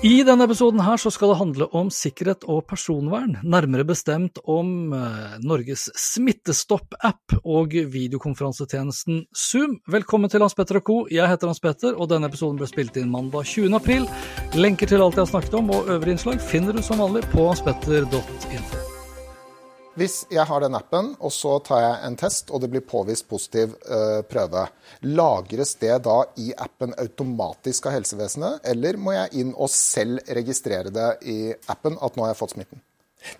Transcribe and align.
I 0.00 0.22
denne 0.24 0.46
episoden 0.48 0.80
her 0.80 0.96
så 0.96 1.10
skal 1.12 1.28
det 1.28 1.36
handle 1.36 1.66
om 1.76 1.90
sikkerhet 1.92 2.46
og 2.48 2.62
personvern, 2.70 3.34
nærmere 3.44 3.84
bestemt 3.84 4.40
om 4.48 4.94
eh, 4.96 5.34
Norges 5.44 5.90
Smittestopp-app 5.92 7.36
og 7.44 7.76
videokonferansetjenesten 7.92 9.26
Zoom. 9.36 9.76
Velkommen 9.92 10.32
til 10.32 10.40
Hans 10.40 10.56
Petter 10.56 10.80
og 10.80 10.88
co. 10.88 10.98
Jeg 11.12 11.28
heter 11.28 11.52
Hans 11.52 11.60
Petter, 11.60 11.92
og 12.00 12.08
denne 12.14 12.32
episoden 12.32 12.56
ble 12.56 12.72
spilt 12.72 12.96
inn 12.96 13.12
mandag 13.12 13.44
20. 13.44 13.76
april. 13.76 14.08
Lenker 14.56 14.88
til 14.88 15.04
alt 15.04 15.20
jeg 15.20 15.26
har 15.26 15.34
snakket 15.34 15.60
om 15.60 15.68
og 15.76 15.92
øvrige 15.92 16.16
innslag 16.16 16.40
finner 16.40 16.72
du 16.72 16.80
som 16.80 17.04
vanlig 17.04 17.28
på 17.34 17.50
hanspetter.info. 17.50 18.79
Hvis 20.00 20.22
jeg 20.32 20.48
har 20.48 20.62
den 20.64 20.76
appen, 20.78 21.10
og 21.20 21.28
så 21.28 21.58
tar 21.60 21.82
jeg 21.82 21.96
en 22.06 22.14
test, 22.16 22.48
og 22.48 22.62
det 22.62 22.70
blir 22.72 22.84
påvist 22.88 23.26
positiv 23.28 23.74
uh, 23.84 24.22
prøve, 24.24 24.62
lagres 25.04 25.74
det 25.82 25.98
da 26.06 26.22
i 26.40 26.54
appen 26.56 26.94
automatisk 27.02 27.90
av 27.90 27.98
helsevesenet, 27.98 28.62
eller 28.72 28.96
må 28.96 29.12
jeg 29.12 29.42
inn 29.42 29.50
og 29.52 29.68
selv 29.68 30.22
registrere 30.40 30.94
det 30.94 31.10
i 31.28 31.40
appen 31.68 32.00
at 32.00 32.16
nå 32.16 32.24
har 32.24 32.32
jeg 32.32 32.40
fått 32.40 32.56
smitten? 32.56 32.80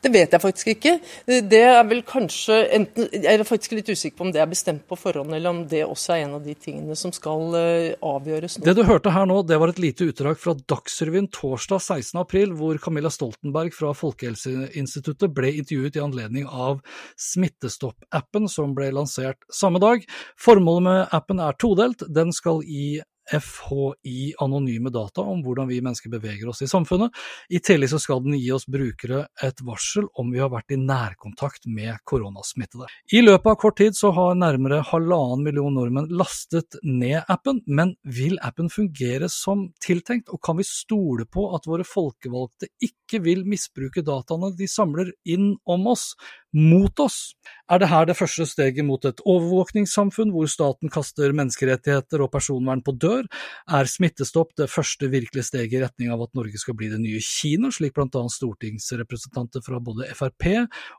Det 0.00 0.12
vet 0.12 0.34
jeg 0.34 0.42
faktisk 0.42 0.70
ikke. 0.74 0.92
Det 1.26 1.60
er 1.64 1.80
vel 1.88 2.02
kanskje 2.06 2.58
enten, 2.76 3.08
Jeg 3.12 3.40
er 3.40 3.44
faktisk 3.48 3.74
litt 3.76 3.88
usikker 3.88 4.18
på 4.18 4.26
om 4.26 4.32
det 4.34 4.42
er 4.42 4.50
bestemt 4.50 4.86
på 4.88 4.98
forhånd, 4.98 5.32
eller 5.34 5.50
om 5.50 5.62
det 5.68 5.82
også 5.86 6.14
er 6.14 6.24
en 6.24 6.36
av 6.38 6.44
de 6.44 6.54
tingene 6.54 6.96
som 6.98 7.12
skal 7.16 7.56
uh, 7.56 7.96
avgjøres 8.12 8.58
nå. 8.58 8.66
Det 8.68 8.76
du 8.76 8.84
hørte 8.88 9.12
her 9.14 9.28
nå, 9.28 9.40
det 9.48 9.58
var 9.60 9.72
et 9.72 9.82
lite 9.82 10.10
utdrag 10.10 10.38
fra 10.40 10.54
Dagsrevyen 10.58 11.30
torsdag 11.32 11.80
16.4, 11.80 12.54
hvor 12.58 12.80
Camilla 12.82 13.12
Stoltenberg 13.12 13.74
fra 13.76 13.92
Folkehelseinstituttet 13.96 15.34
ble 15.36 15.54
intervjuet 15.62 15.96
i 15.98 16.04
anledning 16.04 16.48
av 16.48 16.82
Smittestopp-appen 17.20 18.48
som 18.52 18.74
ble 18.76 18.90
lansert 18.96 19.40
samme 19.54 19.82
dag. 19.82 20.04
Formålet 20.40 20.86
med 20.86 21.16
appen 21.16 21.40
er 21.42 21.56
todelt. 21.60 22.04
Den 22.08 22.34
skal 22.36 22.64
gi 22.66 23.00
FHI 23.30 24.34
anonyme 24.42 24.90
data 24.92 25.22
om 25.22 25.42
hvordan 25.44 25.68
vi 25.70 25.80
mennesker 25.84 26.12
beveger 26.12 26.50
oss 26.50 26.62
i 26.64 26.68
samfunnet. 26.70 27.14
I 27.48 27.60
tillegg 27.62 27.92
så 27.92 28.00
skal 28.02 28.22
den 28.24 28.36
gi 28.38 28.50
oss 28.54 28.66
brukere 28.70 29.24
et 29.42 29.62
varsel 29.66 30.08
om 30.20 30.32
vi 30.34 30.42
har 30.42 30.50
vært 30.52 30.74
i 30.74 30.80
nærkontakt 30.80 31.68
med 31.70 32.00
koronasmittede. 32.08 32.88
I 33.12 33.22
løpet 33.24 33.52
av 33.52 33.58
kort 33.62 33.78
tid 33.80 33.96
så 33.98 34.12
har 34.16 34.38
nærmere 34.38 34.82
halvannen 34.90 35.44
million 35.46 35.74
nordmenn 35.76 36.10
lastet 36.10 36.78
ned 36.82 37.22
appen, 37.30 37.62
men 37.66 37.94
vil 38.04 38.38
appen 38.42 38.70
fungere 38.72 39.30
som 39.32 39.68
tiltenkt, 39.82 40.30
og 40.30 40.42
kan 40.44 40.58
vi 40.58 40.66
stole 40.66 41.26
på 41.30 41.48
at 41.56 41.68
våre 41.70 41.86
folkevalgte 41.86 42.70
ikke 42.82 43.22
vil 43.24 43.46
misbruke 43.48 44.04
dataene 44.06 44.52
de 44.56 44.68
samler 44.70 45.14
inn 45.28 45.54
om 45.70 45.90
oss? 45.90 46.12
Mot 46.56 47.00
oss. 47.02 47.32
Er 47.70 47.78
det 47.78 47.90
her 47.90 48.06
det 48.08 48.16
første 48.18 48.46
steget 48.48 48.86
mot 48.86 49.04
et 49.06 49.20
overvåkningssamfunn 49.22 50.32
hvor 50.34 50.48
staten 50.50 50.90
kaster 50.90 51.34
menneskerettigheter 51.36 52.24
og 52.24 52.32
personvern 52.34 52.82
på 52.82 52.94
dør? 52.98 53.28
Er 53.70 53.90
smittestopp 53.90 54.56
det 54.58 54.70
første 54.72 55.10
virkelige 55.12 55.46
steget 55.46 55.78
i 55.78 55.82
retning 55.84 56.10
av 56.10 56.24
at 56.26 56.34
Norge 56.38 56.58
skal 56.58 56.74
bli 56.78 56.90
det 56.90 57.00
nye 57.02 57.22
Kina, 57.22 57.70
slik 57.74 57.98
annet 58.00 58.34
stortingsrepresentanter 58.34 59.62
fra 59.66 59.78
både 59.78 60.10
Frp 60.16 60.48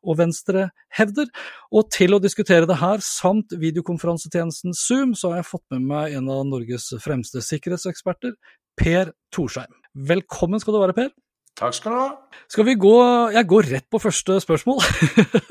og 0.04 0.20
Venstre 0.22 0.70
hevder? 0.98 1.28
Og 1.72 1.92
til 1.92 2.16
å 2.16 2.22
diskutere 2.24 2.70
det 2.70 2.80
her, 2.80 3.04
samt 3.04 3.52
videokonferansetjenesten 3.60 4.78
Zoom, 4.78 5.16
så 5.16 5.34
har 5.34 5.42
jeg 5.42 5.52
fått 5.52 5.68
med 5.76 5.90
meg 5.92 6.16
en 6.20 6.32
av 6.32 6.46
Norges 6.48 6.92
fremste 7.04 7.44
sikkerhetseksperter, 7.44 8.38
Per 8.80 9.12
Torsheim. 9.36 9.74
Velkommen 9.92 10.62
skal 10.64 10.78
du 10.78 10.80
være, 10.80 10.96
Per. 10.96 11.12
Takk 11.60 11.76
skal 11.76 11.94
du 11.94 11.98
ha. 12.00 12.10
Skal 12.52 12.66
vi 12.68 12.74
gå 12.80 12.96
Jeg 13.36 13.48
går 13.52 13.68
rett 13.74 13.88
på 13.92 14.00
første 14.02 14.40
spørsmål. 14.42 14.80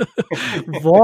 hva, 0.82 1.02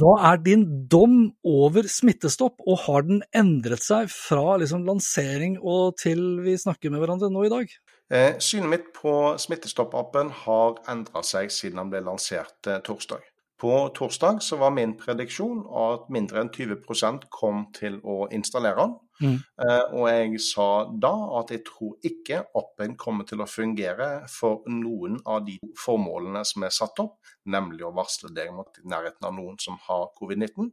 hva, 0.00 0.12
er 0.30 0.42
din 0.44 0.64
dom 0.90 1.16
over 1.44 1.88
smittestopp, 1.90 2.62
og 2.64 2.84
har 2.86 3.06
den 3.08 3.24
endret 3.36 3.84
seg 3.84 4.10
fra 4.12 4.56
liksom 4.62 4.86
lansering 4.88 5.58
og 5.60 5.98
til 6.00 6.40
vi 6.44 6.56
snakker 6.60 6.94
med 6.94 7.02
hverandre 7.02 7.30
nå 7.32 7.44
i 7.46 7.52
dag? 7.52 7.74
Eh, 8.10 8.38
synet 8.42 8.70
mitt 8.72 8.86
på 8.96 9.12
Smittestopp-appen 9.38 10.32
har 10.42 10.80
endra 10.90 11.22
seg 11.22 11.52
siden 11.54 11.78
den 11.78 11.92
ble 11.92 12.00
lansert 12.02 12.66
eh, 12.66 12.80
torsdag. 12.82 13.22
På 13.60 13.84
torsdag 13.94 14.40
så 14.42 14.56
var 14.58 14.72
min 14.74 14.96
prediksjon 14.98 15.60
at 15.68 16.08
mindre 16.10 16.42
enn 16.42 16.50
20% 16.50 17.28
kom 17.30 17.68
til 17.76 18.00
å 18.02 18.24
installere 18.34 18.80
den. 18.80 18.96
Mm. 19.20 19.36
Uh, 19.60 19.84
og 20.00 20.06
jeg 20.08 20.40
sa 20.44 20.68
da 21.02 21.12
at 21.40 21.52
jeg 21.52 21.64
tror 21.66 21.96
ikke 22.06 22.42
appen 22.56 22.96
kommer 23.00 23.28
til 23.28 23.42
å 23.44 23.48
fungere 23.50 24.08
for 24.32 24.64
noen 24.72 25.18
av 25.28 25.44
de 25.46 25.58
formålene 25.78 26.42
som 26.48 26.64
er 26.64 26.74
satt 26.74 27.02
opp, 27.04 27.18
nemlig 27.50 27.84
å 27.86 27.92
varsle 27.96 28.32
deg 28.36 28.52
mot 28.56 28.80
nærheten 28.84 29.28
av 29.28 29.36
noen 29.36 29.60
som 29.60 29.76
har 29.88 30.08
covid-19, 30.16 30.70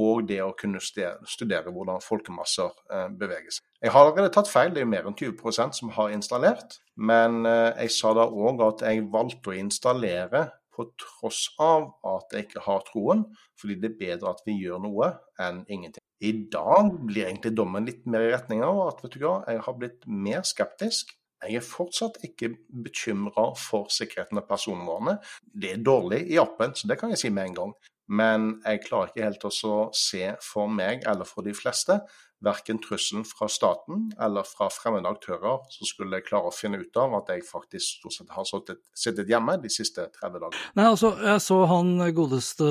og 0.00 0.22
det 0.28 0.38
å 0.44 0.54
kunne 0.58 0.80
studere 0.80 1.72
hvordan 1.74 2.02
folkemasser 2.04 2.70
uh, 2.92 3.08
beveger 3.10 3.58
seg. 3.58 3.66
Jeg 3.80 3.92
har 3.94 4.06
allerede 4.06 4.32
tatt 4.34 4.50
feil, 4.50 4.72
det 4.74 4.84
er 4.84 4.90
mer 4.90 5.08
enn 5.08 5.18
20% 5.18 5.80
som 5.80 5.92
har 5.96 6.14
installert. 6.14 6.78
Men 7.00 7.42
uh, 7.48 7.72
jeg 7.74 7.92
sa 7.96 8.14
da 8.16 8.28
òg 8.28 8.62
at 8.66 8.86
jeg 8.86 9.08
valgte 9.12 9.52
å 9.52 9.58
installere 9.58 10.46
på 10.80 10.88
tross 11.00 11.44
av 11.60 11.90
at 12.08 12.32
jeg 12.32 12.48
ikke 12.48 12.64
har 12.64 12.84
troen, 12.88 13.26
fordi 13.60 13.76
det 13.82 13.92
er 13.92 13.98
bedre 14.00 14.32
at 14.32 14.42
vi 14.46 14.56
gjør 14.62 14.80
noe 14.86 15.12
enn 15.42 15.62
ingenting. 15.68 16.04
I 16.20 16.32
dag 16.52 16.90
blir 17.08 17.28
egentlig 17.28 17.54
dommen 17.56 17.86
litt 17.88 18.04
mer 18.08 18.26
i 18.26 18.32
retning 18.34 18.64
av 18.64 18.82
at 18.88 19.04
vet 19.04 19.16
du 19.16 19.22
hva, 19.24 19.38
jeg 19.48 19.64
har 19.64 19.76
blitt 19.80 20.04
mer 20.08 20.44
skeptisk. 20.44 21.14
Jeg 21.40 21.56
er 21.56 21.64
fortsatt 21.64 22.18
ikke 22.26 22.50
bekymra 22.84 23.46
for 23.56 23.88
sikkerheten 23.92 24.36
av 24.36 24.44
personene 24.50 25.16
Det 25.40 25.70
er 25.72 25.84
dårlig 25.84 26.26
i 26.28 26.36
appen, 26.40 26.74
så 26.76 26.90
det 26.90 26.98
kan 27.00 27.14
jeg 27.14 27.22
si 27.22 27.30
med 27.32 27.50
en 27.50 27.56
gang. 27.56 27.72
Men 28.10 28.50
jeg 28.66 28.82
klarer 28.88 29.12
ikke 29.12 29.28
helt 29.28 29.46
å 29.48 29.78
se 29.96 30.34
for 30.44 30.68
meg, 30.68 31.06
eller 31.08 31.28
for 31.28 31.46
de 31.46 31.54
fleste, 31.56 32.00
verken 32.44 32.80
trusselen 32.82 33.24
fra 33.28 33.48
staten 33.52 34.08
eller 34.20 34.46
fra 34.48 34.70
fremmede 34.72 35.10
aktører 35.10 35.60
som 35.72 35.88
skulle 35.88 36.22
klare 36.24 36.50
å 36.50 36.54
finne 36.54 36.80
ut 36.80 37.00
av 37.00 37.18
at 37.20 37.32
jeg 37.34 37.46
faktisk 37.48 38.00
stort 38.00 38.16
sett 38.16 38.34
har 38.34 38.46
sittet, 38.48 39.28
hjemme 39.28 39.58
de 39.60 39.70
siste 39.72 40.06
30 40.16 40.38
dagene. 40.38 40.62
Nei, 40.78 40.86
altså, 40.88 41.12
Jeg 41.20 41.42
så 41.44 41.58
han 41.70 41.96
godeste 42.16 42.70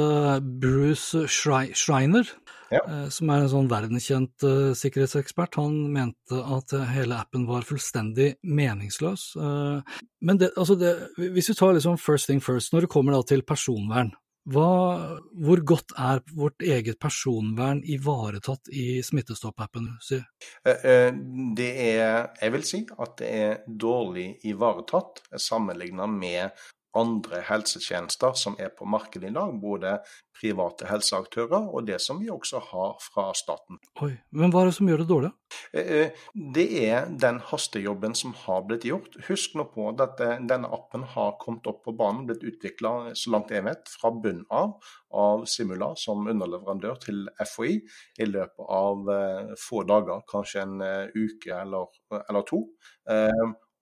Bruce 0.62 1.28
Schreiner, 1.30 2.32
ja. 2.70 2.82
Eh, 2.86 3.08
som 3.14 3.30
er 3.34 3.44
en 3.44 3.50
sånn 3.50 3.70
verdenskjent 3.70 4.46
uh, 4.46 4.72
sikkerhetsekspert. 4.78 5.58
Han 5.58 5.88
mente 5.94 6.38
at 6.38 6.74
hele 6.94 7.18
appen 7.18 7.48
var 7.50 7.66
fullstendig 7.66 8.36
meningsløs. 8.46 9.32
Uh, 9.42 9.82
men 10.22 10.38
det, 10.42 10.52
altså 10.54 10.78
det, 10.78 10.94
hvis 11.18 11.50
vi 11.50 11.58
tar 11.58 11.74
liksom 11.74 11.98
first 11.98 12.30
thing 12.30 12.44
first, 12.44 12.74
når 12.74 12.86
det 12.86 12.92
kommer 12.94 13.18
da 13.18 13.24
til 13.26 13.42
personvern, 13.42 14.14
hva, 14.50 15.20
hvor 15.46 15.62
godt 15.68 15.94
er 16.00 16.22
vårt 16.38 16.64
eget 16.66 17.00
personvern 17.02 17.82
ivaretatt 17.86 18.72
i 18.74 19.02
Smittestopp-appen? 19.06 19.92
Eh, 20.16 20.74
eh, 20.74 21.12
det 21.58 21.70
er, 21.86 22.30
jeg 22.42 22.56
vil 22.56 22.66
si 22.68 22.82
at 22.98 23.16
det 23.22 23.30
er 23.30 23.62
dårlig 23.68 24.32
ivaretatt 24.50 25.24
sammenlignet 25.38 26.16
med 26.16 26.66
andre 26.98 27.44
helsetjenester 27.46 28.34
som 28.40 28.56
er 28.60 28.72
på 28.74 28.88
markedet 28.90 29.30
i 29.30 29.36
dag, 29.36 29.54
både 29.62 29.98
private 30.40 30.88
helseaktører 30.90 31.68
og 31.68 31.86
det 31.88 32.00
som 32.02 32.20
vi 32.22 32.30
også 32.32 32.62
har 32.70 32.96
fra 33.04 33.30
staten. 33.38 33.80
Oi, 34.04 34.14
Men 34.32 34.54
hva 34.54 34.64
er 34.64 34.70
det 34.70 34.78
som 34.78 34.90
gjør 34.90 35.04
det 35.04 35.10
dårlig? 35.12 35.32
Eh, 35.74 35.92
eh, 36.00 36.26
det 36.56 36.66
er 36.86 37.12
den 37.12 37.42
hastejobben 37.52 38.16
som 38.18 38.34
har 38.46 38.66
blitt 38.68 38.88
gjort. 38.90 39.20
Husk 39.28 39.58
nå 39.60 39.68
på 39.74 39.90
at 39.92 40.18
denne 40.20 40.72
appen 40.74 41.06
har 41.14 41.38
kommet 41.42 41.68
opp 41.70 41.84
på 41.86 41.96
banen, 41.98 42.26
blitt 42.30 42.46
utvikla 42.48 43.14
så 43.18 43.36
langt 43.36 43.54
jeg 43.54 43.68
vet, 43.68 43.90
fra 44.00 44.14
bunnen 44.16 44.48
av 44.50 44.78
av 45.10 45.48
Simula 45.50 45.96
som 45.98 46.28
underleverandør 46.30 47.00
til 47.02 47.24
FHI 47.42 47.80
i 48.22 48.28
løpet 48.30 48.68
av 48.70 49.10
eh, 49.14 49.56
få 49.58 49.84
dager, 49.90 50.22
kanskje 50.30 50.66
en 50.66 50.78
uke 51.16 51.56
eller, 51.56 51.90
eller 52.22 52.46
to. 52.50 52.64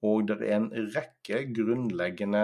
Og 0.07 0.27
det 0.30 0.38
er 0.45 0.60
en 0.60 0.69
rekke 0.94 1.42
grunnleggende 1.56 2.44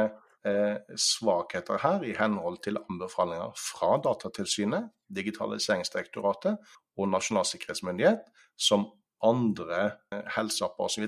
svakheter 0.99 1.79
her 1.79 2.01
i 2.03 2.15
henhold 2.17 2.57
til 2.65 2.75
anbefalinger 2.81 3.53
fra 3.55 3.93
Datatilsynet, 4.03 4.89
Digitaliseringsdirektoratet 5.15 6.57
og 6.99 7.07
Nasjonal 7.13 7.47
sikkerhetsmyndighet, 7.47 8.25
som 8.59 8.89
andre 9.23 9.79
eh, 10.13 10.23
helseapper 10.35 10.89
osv. 10.89 11.07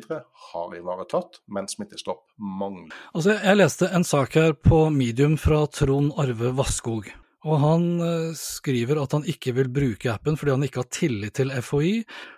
har 0.51 0.75
ivaretatt, 0.77 1.41
men 1.51 1.67
Smittestopp 1.71 2.23
mangler. 2.39 2.95
Altså, 3.13 3.35
jeg 3.35 3.59
leste 3.59 3.91
en 3.91 4.07
sak 4.07 4.39
her 4.39 4.55
på 4.55 4.87
Medium 4.93 5.37
fra 5.41 5.65
Trond 5.67 6.15
Arve 6.21 6.53
Vasskog. 6.57 7.11
Og 7.45 7.59
han 7.61 7.83
eh, 8.01 8.31
skriver 8.37 8.97
at 9.03 9.13
han 9.13 9.25
ikke 9.29 9.53
vil 9.59 9.69
bruke 9.73 10.09
appen 10.09 10.37
fordi 10.39 10.55
han 10.55 10.65
ikke 10.65 10.81
har 10.81 10.89
tillit 10.93 11.35
til 11.37 11.53
FHI. 11.53 11.93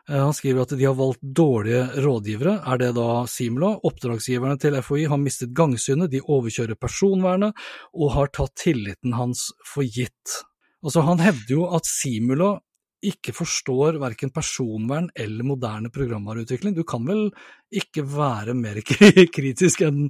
Eh, 0.10 0.20
han 0.20 0.36
skriver 0.36 0.66
at 0.66 0.76
de 0.76 0.84
har 0.84 0.98
valgt 1.00 1.24
dårlige 1.24 1.86
rådgivere. 2.04 2.58
Er 2.68 2.82
det 2.82 2.92
da 2.98 3.24
Simula? 3.32 3.72
Oppdragsgiverne 3.88 4.60
til 4.60 4.76
FHI 4.84 5.08
har 5.14 5.22
mistet 5.22 5.56
gangsynet, 5.56 6.12
de 6.12 6.24
overkjører 6.24 6.80
personvernet 6.80 7.68
og 7.96 8.14
har 8.18 8.32
tatt 8.36 8.58
tilliten 8.60 9.16
hans 9.16 9.48
for 9.66 9.88
gitt. 9.88 10.42
Altså, 10.84 11.02
han 11.08 11.24
hevder 11.24 11.56
jo 11.56 11.70
at 11.78 11.88
Simula 11.88 12.58
ikke 13.06 13.34
forstår 13.36 14.00
verken 14.02 14.32
personvern 14.34 15.08
eller 15.16 15.46
moderne 15.46 15.92
programvareutvikling. 15.94 16.74
Du 16.76 16.84
kan 16.88 17.06
vel 17.06 17.28
ikke 17.76 18.04
være 18.08 18.54
mer 18.58 18.80
kritisk 19.36 19.82
enn 19.84 20.06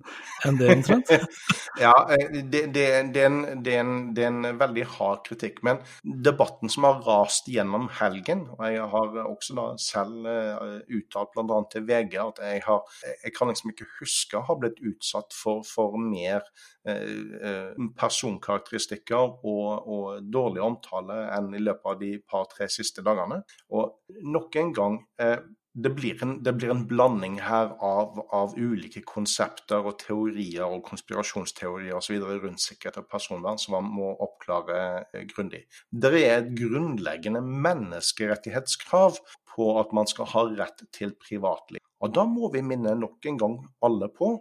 en 0.46 0.60
det, 0.60 0.70
omtrent? 0.76 1.10
ja, 1.84 1.94
eh, 2.14 2.42
det, 2.44 2.68
det, 2.76 2.86
det, 3.16 3.24
er 3.24 3.30
en, 3.32 3.40
er 3.66 3.80
en, 3.82 3.96
det, 4.16 4.26
er 4.26 4.30
en, 4.30 4.60
veldig 4.60 4.86
hard 4.98 5.24
kritikk. 5.26 5.64
Men 5.66 5.82
debatten 6.04 6.72
som 6.72 6.86
har 6.88 7.02
rast 7.08 7.50
gjennom 7.52 7.90
helgen, 8.00 8.46
og 8.58 8.64
jeg 8.70 8.88
har 8.94 9.20
også 9.24 9.58
da 9.58 9.68
selv 9.82 10.28
uh, 10.30 10.78
uttalt 11.00 11.34
bl.a. 11.34 11.60
til 11.74 11.88
VG 11.90 12.18
at 12.22 12.42
jeg, 12.46 12.64
har, 12.68 12.98
jeg 13.24 13.36
kan 13.36 13.52
liksom 13.52 13.74
ikke 13.74 13.90
huske 13.98 14.38
å 14.40 14.46
ha 14.48 14.58
blitt 14.60 14.82
utsatt 14.86 15.34
for, 15.36 15.66
for 15.68 15.98
mer 16.02 16.46
eh, 16.88 17.74
personkarakteristikker 17.98 19.38
og, 19.42 19.68
og, 19.88 20.08
dårlig 20.34 20.64
omtale 20.64 21.24
enn 21.36 21.54
i 21.58 21.62
løpet 21.64 21.94
av 21.94 22.02
de 22.02 22.12
par-tre 22.22 22.70
siste 22.72 23.04
dagene. 23.06 23.42
Og 23.74 24.20
nok 24.28 24.60
en 24.62 24.76
gang 24.76 25.00
uh, 25.22 25.40
det 25.78 25.92
blir, 25.94 26.24
en, 26.24 26.38
det 26.44 26.54
blir 26.58 26.72
en, 26.74 26.84
blanding 26.90 27.36
her 27.46 27.76
av, 27.84 28.18
av, 28.34 28.56
ulike 28.58 29.04
konsepter 29.06 29.86
og 29.86 30.00
teorier 30.02 30.66
og 30.66 30.82
konspirasjonsteorier 30.88 31.94
osv. 32.00 32.18
rundt 32.42 32.64
sikkerhet 32.64 32.98
og 33.04 33.10
personvern 33.12 33.62
som 33.62 33.78
man 33.78 33.92
må 34.00 34.10
oppklare 34.26 34.80
eh, 35.14 35.28
grundig. 35.30 35.68
Det 35.92 36.14
er 36.18 36.40
et 36.40 36.50
grunnleggende 36.58 37.44
menneskerettighetskrav 37.46 39.22
på 39.54 39.70
at 39.82 39.94
man 39.94 40.10
skal 40.10 40.32
ha 40.34 40.46
rett 40.64 40.82
til 40.98 41.14
privatliv. 41.22 41.84
Og 42.02 42.14
Da 42.14 42.26
må 42.30 42.50
vi 42.54 42.66
minne 42.66 42.96
nok 42.98 43.26
en 43.30 43.42
gang 43.42 43.58
alle 43.86 44.10
på 44.14 44.34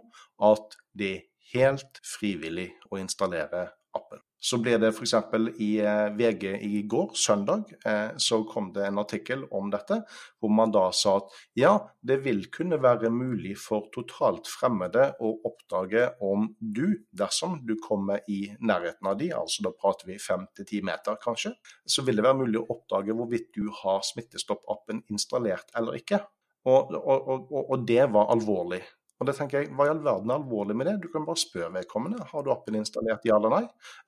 at 0.49 0.77
det 0.97 1.11
er 1.13 1.25
helt 1.53 2.01
frivillig 2.05 2.71
å 2.89 2.97
installere 3.01 3.67
appen. 3.97 4.25
Så 4.39 4.59
ble 4.61 4.75
det 4.77 4.91
f.eks. 4.93 5.13
i 5.63 5.69
eh, 5.81 6.07
VG 6.13 6.43
i 6.61 6.81
går, 6.89 7.15
søndag, 7.17 7.71
eh, 7.85 8.13
så 8.21 8.43
kom 8.49 8.69
det 8.75 8.85
en 8.85 9.01
artikkel 9.01 9.45
om 9.51 9.71
dette, 9.73 9.99
hvor 10.39 10.53
man 10.53 10.73
da 10.73 10.85
sa 10.93 11.15
at 11.23 11.33
ja, 11.57 11.73
det 12.05 12.19
vil 12.25 12.45
kunne 12.53 12.77
være 12.83 13.09
mulig 13.13 13.55
for 13.57 13.89
totalt 13.93 14.49
fremmede 14.51 15.09
å 15.17 15.33
oppdage 15.49 16.05
om 16.21 16.51
du, 16.59 16.85
dersom 17.09 17.59
du 17.65 17.75
kommer 17.81 18.21
i 18.29 18.43
nærheten 18.61 19.09
av 19.09 19.17
de, 19.17 19.31
altså 19.33 19.65
da 19.65 19.73
prater 19.73 20.13
vi 20.13 20.21
fem 20.21 20.45
til 20.55 20.69
ti 20.69 20.83
meter 20.85 21.17
kanskje, 21.23 21.55
så 21.89 22.05
vil 22.05 22.21
det 22.21 22.27
være 22.27 22.41
mulig 22.43 22.61
å 22.61 22.67
oppdage 22.77 23.17
hvorvidt 23.17 23.49
du 23.57 23.71
har 23.81 24.05
Smittestopp-appen 24.05 25.01
installert 25.13 25.73
eller 25.77 25.97
ikke. 25.97 26.21
Og, 26.67 26.91
og, 26.93 27.27
og, 27.31 27.51
og, 27.63 27.83
det 27.87 28.03
var 28.11 28.31
alvorlig. 28.33 28.81
Og 29.17 29.25
det 29.29 29.33
tenker 29.37 29.63
jeg, 29.63 29.71
Hva 29.73 29.87
i 29.87 29.91
all 29.91 30.03
verden 30.05 30.31
er 30.31 30.37
alvorlig 30.37 30.75
med 30.77 30.89
det? 30.89 30.97
Du 31.01 31.09
kan 31.13 31.25
bare 31.25 31.41
spørre 31.41 31.73
vedkommende. 31.73 32.25
Har 32.31 32.45
du 32.45 32.51
appen 32.53 32.77
installert, 32.77 33.25
ja 33.25 33.39
eller 33.39 33.53
nei? 33.55 33.63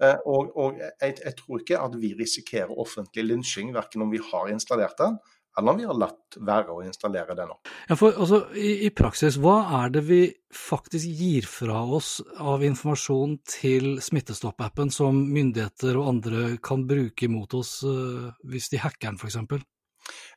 Eh, 0.06 0.16
og, 0.30 0.54
og 0.54 0.78
jeg, 0.78 1.18
jeg, 1.18 1.36
tror 1.40 1.64
ikke 1.64 1.82
at 1.82 1.98
vi 2.00 2.14
risikerer 2.20 2.80
offentlig 2.86 3.26
lynsjing, 3.32 3.74
verken 3.76 4.06
om 4.06 4.14
vi 4.14 4.22
har 4.32 4.52
installert 4.54 4.98
den, 5.02 5.18
eller 5.58 5.74
om 5.74 5.80
vi 5.80 5.88
har 5.90 5.98
latt 5.98 6.38
være 6.46 6.76
å 6.76 6.84
installere 6.86 7.36
den. 7.36 7.52
Ja, 7.90 7.98
for 8.00 8.14
altså, 8.14 8.44
i, 8.54 8.86
i, 8.86 8.92
praksis, 8.96 9.40
hva 9.42 9.58
er 9.82 9.96
det 9.96 10.06
vi 10.08 10.22
faktisk 10.56 11.10
gir 11.20 11.50
fra 11.50 11.82
oss 11.98 12.20
av 12.38 12.64
informasjon 12.66 13.40
til 13.50 13.98
Smittestopp-appen 14.04 14.94
som 14.94 15.18
myndigheter 15.34 15.98
og 16.00 16.14
andre 16.14 16.46
kan 16.64 16.86
bruke 16.90 17.32
mot 17.32 17.54
oss 17.58 17.80
uh, 17.84 18.30
hvis 18.46 18.70
de 18.72 18.82
hacker 18.86 19.10
den, 19.10 19.20
f.eks.? 19.20 19.66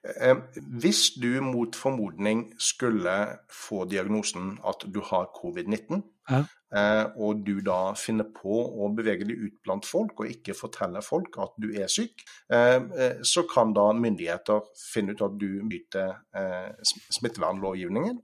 Eh, 0.03 0.37
hvis 0.83 1.13
du 1.23 1.41
mot 1.47 1.77
formodning 1.79 2.49
skulle 2.59 3.13
få 3.55 3.85
diagnosen 3.87 4.57
at 4.67 4.83
du 4.95 4.99
har 5.07 5.31
covid-19, 5.37 6.03
ja. 6.31 6.45
Eh, 6.73 7.05
og 7.21 7.43
du 7.45 7.59
da 7.67 7.93
finner 7.99 8.29
på 8.33 8.55
å 8.55 8.87
bevege 8.97 9.27
deg 9.29 9.41
ut 9.43 9.57
blant 9.67 9.85
folk 9.85 10.23
og 10.23 10.31
ikke 10.31 10.55
fortelle 10.57 11.03
folk 11.05 11.35
at 11.43 11.57
du 11.61 11.67
er 11.75 11.91
syk, 11.93 12.23
eh, 12.55 12.79
så 13.27 13.43
kan 13.51 13.75
da 13.77 13.89
myndigheter 13.93 14.63
finne 14.79 15.13
ut 15.13 15.25
at 15.27 15.35
du 15.39 15.61
bryter 15.67 16.15
smittevernlovgivningen. 17.19 18.23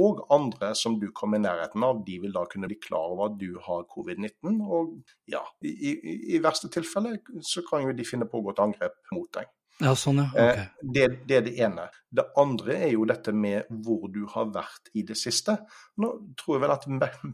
Og 0.00 0.20
andre 0.32 0.74
som 0.76 0.98
du 1.00 1.08
kommer 1.16 1.38
i 1.38 1.44
nærheten 1.44 1.84
av, 1.84 2.02
de 2.04 2.18
vil 2.20 2.34
da 2.34 2.44
kunne 2.50 2.68
bli 2.68 2.78
klar 2.82 3.14
over 3.14 3.30
at 3.30 3.38
du 3.40 3.56
har 3.64 3.88
covid-19. 3.94 4.60
Og 4.60 4.98
ja, 5.28 5.42
i, 5.64 5.72
i, 5.92 6.16
i 6.36 6.42
verste 6.44 6.68
tilfelle 6.72 7.16
så 7.44 7.64
kan 7.66 7.86
jo 7.86 7.96
de 7.96 8.08
finne 8.08 8.28
på 8.28 8.40
å 8.40 8.46
gå 8.48 8.56
til 8.56 8.68
angrep 8.68 9.00
mot 9.16 9.30
deg. 9.36 9.48
Ja, 9.80 9.94
sånn, 9.96 10.20
ja. 10.20 10.28
Eh, 10.36 10.50
okay. 10.50 10.66
Det, 10.94 11.06
det, 11.28 11.36
er 11.38 11.44
det 11.46 11.52
ene. 11.64 11.86
Det 12.12 12.26
andre 12.40 12.76
er 12.84 12.90
jo 12.92 13.06
dette 13.08 13.32
med 13.32 13.68
hvor 13.84 14.10
du 14.12 14.20
har 14.28 14.50
vært 14.52 14.90
i 14.98 15.04
det 15.08 15.16
siste. 15.16 15.56
Nå 16.02 16.10
tror 16.38 16.56
jeg 16.56 16.64
vel 16.66 16.74
at 16.74 16.86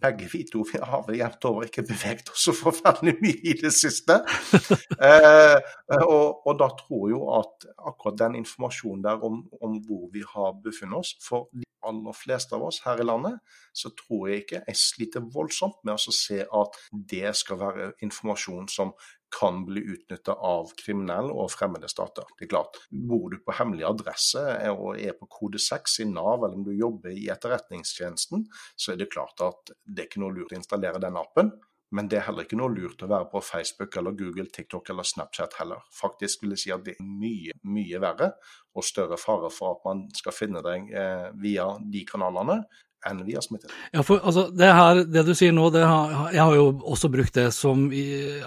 begge 0.04 0.28
vi 0.30 0.44
to 0.46 0.62
vi 0.68 0.80
har 0.82 1.02
vel 1.08 1.18
jevnt 1.18 1.48
over 1.50 1.66
ikke 1.66 1.86
beveget 1.88 2.30
oss 2.30 2.46
så 2.46 2.54
forferdelig 2.56 3.16
mye 3.22 3.42
i 3.50 3.56
det 3.58 3.72
siste. 3.74 4.20
eh, 5.10 5.58
og, 5.98 6.46
og, 6.46 6.52
da 6.60 6.70
tror 6.78 7.06
jeg 7.08 7.16
jo 7.16 7.22
at 7.40 7.70
akkurat 7.90 8.20
den 8.22 8.40
informasjonen 8.44 9.06
der 9.08 9.26
om, 9.26 9.42
om 9.60 9.80
hvor 9.88 10.06
vi 10.14 10.22
har 10.34 10.54
befunnet 10.62 11.02
oss, 11.02 11.16
for 11.26 11.48
de 11.52 11.66
aller 11.86 12.16
fleste 12.16 12.54
av 12.56 12.64
oss 12.66 12.80
her 12.86 13.00
i 13.00 13.06
landet, 13.06 13.38
så 13.76 13.90
tror 13.94 14.30
jeg 14.30 14.44
ikke 14.44 14.62
jeg 14.62 14.80
sliter 14.80 15.26
voldsomt 15.34 15.78
med 15.86 15.96
å 15.96 16.14
se 16.14 16.42
at 16.44 16.78
det 17.12 17.34
skal 17.38 17.60
være 17.60 17.90
informasjon 18.06 18.70
som 18.72 18.94
kan 19.34 19.64
bli 19.66 19.82
utnytta 19.94 20.32
av 20.32 20.72
kriminelle 20.78 21.34
og 21.34 21.50
fremmede 21.52 21.88
stater. 21.90 22.26
Det 22.38 22.46
er 22.46 22.52
klart, 22.54 22.78
Bor 22.90 23.30
du 23.32 23.38
på 23.42 23.54
hemmelig 23.58 23.86
adresse 23.88 24.42
og 24.72 25.00
er 25.00 25.16
på 25.18 25.28
kode 25.30 25.60
6 25.62 26.00
i 26.04 26.08
Nav, 26.10 26.44
eller 26.44 26.58
om 26.58 26.66
du 26.66 26.72
jobber 26.74 27.14
i 27.14 27.28
Etterretningstjenesten, 27.32 28.46
så 28.76 28.92
er 28.92 29.00
det 29.00 29.10
klart 29.12 29.42
at 29.44 29.74
det 29.84 30.04
er 30.04 30.10
ikke 30.10 30.22
noe 30.22 30.36
lurt 30.36 30.54
å 30.54 30.60
installere 30.60 31.02
den 31.02 31.18
appen. 31.20 31.52
Men 31.94 32.08
det 32.10 32.18
er 32.18 32.24
heller 32.26 32.46
ikke 32.46 32.58
noe 32.58 32.72
lurt 32.74 33.02
å 33.04 33.08
være 33.10 33.28
på 33.30 33.40
Facebook 33.46 33.94
eller 33.98 34.16
Google, 34.18 34.48
TikTok 34.52 34.90
eller 34.90 35.06
Snapchat 35.06 35.54
heller. 35.60 35.84
Faktisk 35.94 36.42
vil 36.42 36.56
jeg 36.56 36.62
si 36.64 36.72
at 36.74 36.82
det 36.86 36.96
er 36.96 37.06
mye, 37.06 37.54
mye 37.62 38.00
verre 38.02 38.32
og 38.76 38.84
større 38.84 39.18
fare 39.20 39.52
for 39.54 39.76
at 39.76 39.86
man 39.86 40.02
skal 40.16 40.34
finne 40.34 40.62
deg 40.66 40.90
eh, 40.90 41.28
via 41.40 41.68
de 41.80 42.02
kanalene, 42.08 42.58
enn 43.06 43.22
vi 43.26 43.34
har 43.36 43.44
smittet. 43.44 43.72
Ja, 43.92 44.02
for 44.06 44.22
altså, 44.24 44.46
det, 44.50 44.68
her, 44.72 45.02
det 45.04 45.22
du 45.26 45.32
sier 45.36 45.54
nå, 45.54 45.68
har, 45.76 46.14
jeg 46.34 46.42
har 46.42 46.54
jo 46.56 46.66
også 46.94 47.10
brukt 47.12 47.36
det 47.38 47.48
som 47.54 47.86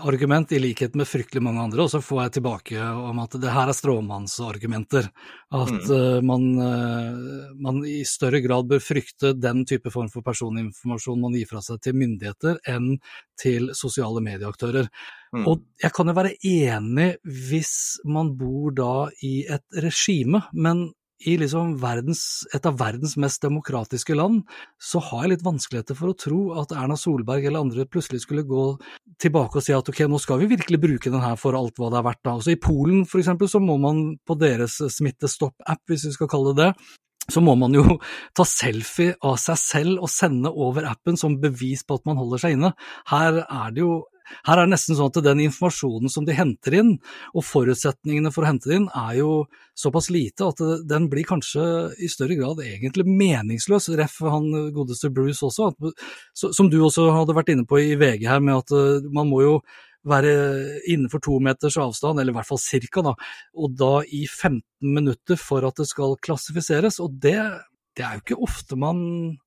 argument, 0.08 0.52
i 0.52 0.62
likhet 0.62 0.98
med 1.00 1.08
fryktelig 1.08 1.44
mange 1.46 1.64
andre, 1.64 1.86
og 1.86 1.92
så 1.94 2.02
får 2.04 2.24
jeg 2.24 2.36
tilbake 2.40 2.80
om 2.82 3.22
at 3.24 3.38
det 3.40 3.54
her 3.54 3.72
er 3.72 3.78
stråmannsargumenter. 3.78 5.10
At 5.50 5.72
mm. 5.74 5.90
uh, 5.90 6.20
man, 6.26 6.44
uh, 6.62 7.54
man, 7.58 7.82
i 7.88 8.04
større 8.08 8.42
grad 8.44 8.68
bør 8.70 8.84
frykte 8.84 9.34
den 9.38 9.64
type 9.70 9.90
form 9.94 10.12
for 10.14 10.26
personinformasjon 10.26 11.24
man 11.24 11.38
gir 11.38 11.50
fra 11.50 11.64
seg 11.66 11.82
til 11.86 11.98
myndigheter, 11.98 12.60
enn 12.70 12.98
til 13.40 13.72
sosiale 13.78 14.22
medieaktører. 14.26 14.90
Mm. 15.34 15.46
Og 15.46 15.66
jeg 15.82 15.94
kan 15.96 16.10
jo 16.10 16.16
være 16.18 16.36
enig 16.46 17.10
hvis 17.24 17.74
man 18.10 18.34
bor 18.38 18.74
da 18.76 18.94
i 19.26 19.44
et 19.50 19.82
regime, 19.86 20.44
men 20.54 20.90
i 21.28 21.36
liksom 21.40 21.74
verdens, 21.82 22.46
et 22.56 22.66
av 22.70 22.78
verdens 22.80 23.18
mest 23.20 23.44
demokratiske 23.44 24.16
land, 24.16 24.44
så 24.80 25.02
har 25.10 25.26
jeg 25.26 25.34
litt 25.34 25.48
vanskeligheter 25.48 25.98
for 25.98 26.12
å 26.12 26.18
tro 26.18 26.40
at 26.62 26.72
Erna 26.76 26.96
Solberg 27.00 27.48
eller 27.48 27.66
andre 27.66 27.88
plutselig 27.90 28.24
skulle 28.24 28.48
gå 28.48 28.70
tilbake 29.20 29.60
og 29.60 29.66
si 29.66 29.76
at 29.76 29.92
ok, 29.92 30.06
nå 30.08 30.22
skal 30.22 30.40
vi 30.44 30.52
virkelig 30.54 30.80
bruke 30.80 31.12
den 31.12 31.24
her 31.24 31.36
for 31.40 31.58
alt 31.60 31.80
hva 31.80 31.92
det 31.92 32.00
er 32.00 32.08
verdt. 32.08 32.24
Da. 32.24 32.38
Altså 32.38 32.56
I 32.56 32.62
Polen 32.62 33.04
for 33.10 33.20
eksempel, 33.20 33.52
så 33.52 33.60
må 33.64 33.76
man 33.82 34.04
på 34.24 34.40
deres 34.40 34.80
smittestopp-app, 34.96 35.84
hvis 35.92 36.08
vi 36.08 36.16
skal 36.16 36.32
kalle 36.32 36.56
det 36.56 36.70
det, 36.70 36.72
så 37.30 37.42
må 37.46 37.56
man 37.60 37.76
jo 37.76 37.84
ta 38.38 38.46
selfie 38.48 39.18
av 39.26 39.38
seg 39.42 39.60
selv 39.62 40.06
og 40.06 40.14
sende 40.14 40.52
over 40.52 40.88
appen 40.90 41.20
som 41.20 41.40
bevis 41.42 41.86
på 41.86 42.00
at 42.00 42.08
man 42.10 42.20
holder 42.20 42.46
seg 42.46 42.58
inne. 42.58 42.74
Her 43.12 43.44
er 43.44 43.76
det 43.76 43.86
jo 43.86 44.00
her 44.48 44.58
er 44.58 44.68
det 44.68 44.74
nesten 44.74 44.98
sånn 44.98 45.12
at 45.12 45.22
den 45.26 45.44
informasjonen 45.48 46.12
som 46.12 46.28
de 46.28 46.36
henter 46.38 46.78
inn, 46.82 46.94
og 47.34 47.46
forutsetningene 47.48 48.32
for 48.36 48.46
å 48.46 48.52
hente 48.52 48.72
det 48.72 48.80
inn, 48.80 48.88
er 48.96 49.20
jo 49.22 49.34
såpass 49.80 50.10
lite 50.14 50.50
at 50.52 50.64
den 50.90 51.10
blir 51.12 51.28
kanskje 51.28 51.66
i 52.04 52.10
større 52.12 52.38
grad 52.40 52.64
egentlig 52.66 53.08
meningsløs. 53.08 53.92
Ref 54.00 54.20
han 54.26 54.50
godeste 54.76 55.12
Bruce 55.14 55.46
også, 55.48 55.72
som 56.36 56.72
du 56.72 56.82
også 56.84 57.10
hadde 57.16 57.38
vært 57.38 57.54
inne 57.54 57.68
på 57.70 57.82
i 57.82 57.94
VG 58.00 58.28
her, 58.30 58.44
med 58.44 58.62
at 58.64 58.76
eh, 58.76 59.08
man 59.14 59.30
må 59.32 59.44
jo 59.46 59.54
være 60.08 60.80
innenfor 60.88 61.22
to 61.24 61.40
meters 61.44 61.78
avstand, 61.82 62.20
eller 62.20 62.34
i 62.34 62.38
hvert 62.38 62.48
fall 62.48 62.62
cirka, 62.62 63.04
da, 63.06 63.16
og 63.60 63.74
da 63.80 63.92
i 64.06 64.26
15 64.28 64.64
minutter 64.96 65.40
for 65.40 65.68
at 65.68 65.82
det 65.82 65.90
skal 65.90 66.16
klassifiseres. 66.24 67.02
Og 67.04 67.18
det, 67.22 67.40
det 67.98 68.06
er 68.06 68.16
jo 68.16 68.24
ikke 68.24 68.40
ofte 68.48 68.80
man 68.80 69.02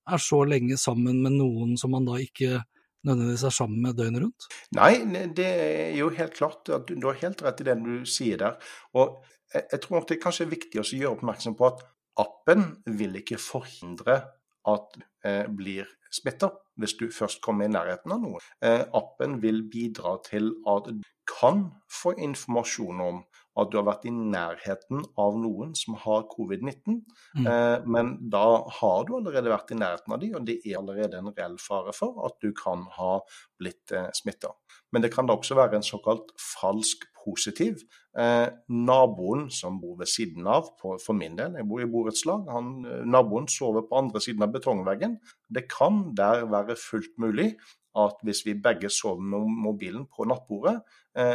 er 0.09 0.23
så 0.23 0.43
lenge 0.49 0.79
sammen 0.81 1.23
med 1.25 1.39
noen 1.39 1.77
som 1.81 1.95
man 1.97 2.09
da 2.09 2.21
ikke 2.21 2.63
nødvendigvis 3.07 3.47
er 3.49 3.55
sammen 3.55 3.83
med 3.85 3.97
døgnet 3.99 4.25
rundt? 4.25 4.49
Nei, 4.79 4.93
det 5.37 5.49
er 5.49 5.97
jo 5.99 6.11
helt 6.15 6.37
klart 6.37 6.71
at 6.73 6.87
du, 6.89 6.97
du 6.97 7.09
har 7.11 7.21
helt 7.23 7.43
rett 7.45 7.63
i 7.63 7.69
det 7.69 7.79
du 7.83 7.95
sier 8.09 8.41
der. 8.43 8.59
Og 8.99 9.23
jeg, 9.53 9.65
jeg 9.73 9.83
tror 9.85 9.99
nok 9.99 10.09
det 10.09 10.19
er 10.19 10.25
kanskje 10.27 10.51
viktig 10.53 10.83
å 10.83 10.87
gjøre 10.87 11.17
oppmerksom 11.17 11.59
på 11.59 11.71
at 11.71 11.83
appen 12.23 12.69
vil 12.99 13.17
ikke 13.23 13.41
forhindre 13.41 14.21
at 14.69 14.99
eh, 15.27 15.49
blir 15.51 15.89
smitta 16.13 16.53
hvis 16.81 16.95
du 17.01 17.07
først 17.13 17.43
kommer 17.45 17.67
i 17.67 17.73
nærheten 17.73 18.15
av 18.15 18.23
noe. 18.23 18.41
Eh, 18.65 18.85
appen 18.97 19.41
vil 19.43 19.63
bidra 19.73 20.17
til 20.27 20.53
at 20.69 20.89
du 20.93 21.03
kan 21.29 21.67
få 21.91 22.15
informasjon 22.19 23.03
om 23.05 23.23
at 23.59 23.71
du 23.71 23.77
har 23.79 23.87
vært 23.87 24.07
i 24.09 24.13
nærheten 24.15 25.03
av 25.21 25.37
noen 25.41 25.75
som 25.77 25.97
har 26.01 26.25
covid-19. 26.31 27.01
Mm. 27.37 27.47
Eh, 27.47 27.87
men 27.97 28.15
da 28.33 28.47
har 28.81 29.07
du 29.09 29.17
allerede 29.19 29.53
vært 29.53 29.75
i 29.75 29.79
nærheten 29.81 30.17
av 30.17 30.23
de, 30.23 30.33
og 30.39 30.47
det 30.49 30.59
er 30.63 30.79
allerede 30.81 31.21
en 31.21 31.33
reell 31.37 31.59
fare 31.61 31.95
for 31.97 32.23
at 32.27 32.39
du 32.45 32.53
kan 32.57 32.87
ha 32.97 33.19
blitt 33.61 33.93
eh, 33.93 34.09
smitta. 34.17 34.55
Men 34.93 35.05
det 35.05 35.13
kan 35.15 35.29
da 35.29 35.37
også 35.37 35.59
være 35.59 35.81
en 35.81 35.87
såkalt 35.87 36.33
falsk 36.41 37.05
positiv. 37.23 37.85
Eh, 38.19 38.49
naboen 38.69 39.47
som 39.53 39.79
bor 39.81 39.99
ved 40.01 40.11
siden 40.11 40.49
av, 40.51 40.73
på, 40.81 40.97
for 41.01 41.17
min 41.17 41.37
del, 41.39 41.57
jeg 41.59 41.69
bor 41.69 41.85
i 41.85 41.91
borettslag, 41.91 42.49
eh, 42.49 43.05
naboen 43.09 43.49
sover 43.53 43.87
på 43.89 44.01
andre 44.01 44.25
siden 44.25 44.45
av 44.45 44.53
betongveggen. 44.57 45.19
Det 45.53 45.69
kan 45.73 46.09
der 46.17 46.47
være 46.53 46.79
fullt 46.81 47.17
mulig 47.23 47.53
at 47.99 48.21
hvis 48.25 48.45
vi 48.47 48.57
begge 48.57 48.89
sover 48.93 49.21
med 49.21 49.49
mobilen 49.67 50.07
på 50.09 50.25
nattbordet, 50.29 50.81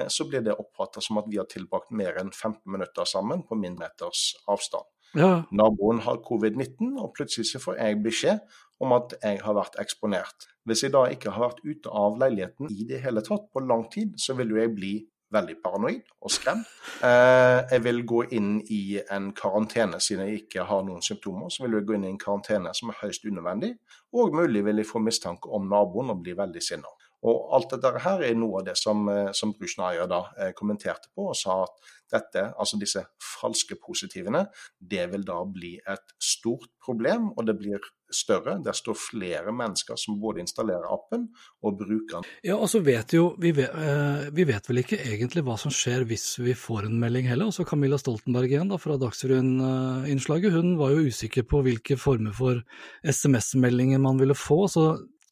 så 0.10 0.26
blir 0.26 0.42
det 0.42 0.56
oppfatta 0.58 1.04
som 1.06 1.20
at 1.22 1.28
vi 1.30 1.38
har 1.38 1.46
tilbrakt 1.52 1.92
mer 1.94 2.16
enn 2.18 2.32
15 2.34 2.64
minutter 2.74 3.06
sammen 3.06 3.44
på 3.46 3.58
min 3.60 3.76
meters 3.78 4.32
avstand. 4.50 4.88
Ja. 5.16 5.44
Naboen 5.52 6.02
har 6.04 6.20
covid-19, 6.26 6.96
og 7.00 7.14
plutselig 7.16 7.52
så 7.52 7.62
får 7.62 7.78
jeg 7.80 8.00
beskjed 8.04 8.58
om 8.84 8.94
at 8.98 9.16
jeg 9.22 9.42
har 9.44 9.58
vært 9.58 9.78
eksponert. 9.82 10.50
Hvis 10.68 10.84
jeg 10.84 10.94
da 10.94 11.06
ikke 11.12 11.34
har 11.34 11.48
vært 11.48 11.62
ute 11.66 11.94
av 11.94 12.18
leiligheten 12.20 12.72
i 12.74 12.88
det 12.90 13.02
hele 13.06 13.24
tatt 13.26 13.48
på 13.54 13.64
lang 13.64 13.88
tid, 13.94 14.18
så 14.22 14.36
vil 14.38 14.54
jo 14.54 14.60
jeg 14.62 14.74
bli 14.76 14.96
veldig 15.34 15.56
paranoid 15.64 16.04
og 16.24 16.32
skremt. 16.32 16.68
Eh, 17.04 17.60
jeg 17.74 17.84
vil 17.84 18.04
gå 18.08 18.22
inn 18.38 18.54
i 18.72 19.00
en 19.12 19.32
karantene 19.36 20.00
siden 20.04 20.28
jeg 20.28 20.46
ikke 20.46 20.68
har 20.70 20.86
noen 20.88 21.04
symptomer. 21.04 21.52
Så 21.52 21.66
vil 21.66 21.80
jeg 21.80 21.88
gå 21.88 21.98
inn 21.98 22.06
i 22.08 22.12
en 22.14 22.22
karantene 22.22 22.72
som 22.78 22.94
er 22.94 23.00
høyst 23.02 23.28
unødvendig, 23.28 23.74
og 24.16 24.38
mulig 24.38 24.64
vil 24.68 24.84
jeg 24.84 24.90
få 24.92 25.04
mistanke 25.04 25.52
om 25.52 25.68
naboen 25.72 26.14
og 26.14 26.24
bli 26.24 26.36
veldig 26.38 26.64
sinna. 26.64 26.94
Og 27.28 27.54
alt 27.58 27.76
dette 27.76 27.94
her 28.06 28.24
er 28.24 28.40
noe 28.40 28.62
av 28.62 28.68
det 28.70 28.78
som, 28.80 29.08
eh, 29.12 29.32
som 29.36 29.54
Brushnaya 29.58 30.08
da 30.10 30.24
eh, 30.40 30.54
kommenterte 30.58 31.12
på, 31.14 31.30
og 31.32 31.38
sa 31.38 31.62
at 31.66 31.94
dette, 32.08 32.44
altså 32.56 32.80
disse 32.80 33.04
falske 33.20 33.76
positivene, 33.84 34.46
det 34.80 35.10
vil 35.12 35.26
da 35.28 35.42
bli 35.44 35.76
et 35.78 36.14
stort 36.24 36.70
problem, 36.84 37.32
og 37.36 37.48
det 37.50 37.58
blir 37.60 37.84
større 38.14 38.54
desto 38.64 38.94
flere 38.96 39.52
mennesker 39.52 39.98
som 40.00 40.16
både 40.22 40.40
installerer 40.40 40.86
appen 40.94 41.26
og 41.68 41.76
bruker 41.82 42.22
den. 42.22 42.30
Ja, 42.48 42.56
altså 42.56 42.80
vet 42.86 43.12
jo, 43.18 43.34
vi 43.42 43.52
vet, 43.58 43.74
eh, 43.76 44.30
vi 44.32 44.46
vet, 44.48 44.70
vel 44.70 44.84
ikke 44.86 45.02
egentlig 45.02 45.44
hva 45.44 45.58
som 45.60 45.74
skjer 45.74 46.08
hvis 46.08 46.38
vi 46.40 46.56
får 46.56 46.88
en 46.88 46.96
melding 47.02 47.28
heller. 47.28 47.52
Også 47.52 47.68
Camilla 47.68 48.00
Stoltenberg 48.00 48.54
igjen 48.54 48.72
da, 48.72 48.80
fra 48.80 48.96
Dagsrevyen-innslaget, 49.02 50.56
hun 50.56 50.78
var 50.80 50.96
jo 50.96 51.12
usikker 51.12 51.44
på 51.50 51.66
hvilke 51.68 52.00
former 52.00 52.36
for 52.38 52.64
SMS-meldinger 53.04 54.00
man 54.00 54.24
ville 54.24 54.38
få. 54.38 54.64
så 54.72 54.88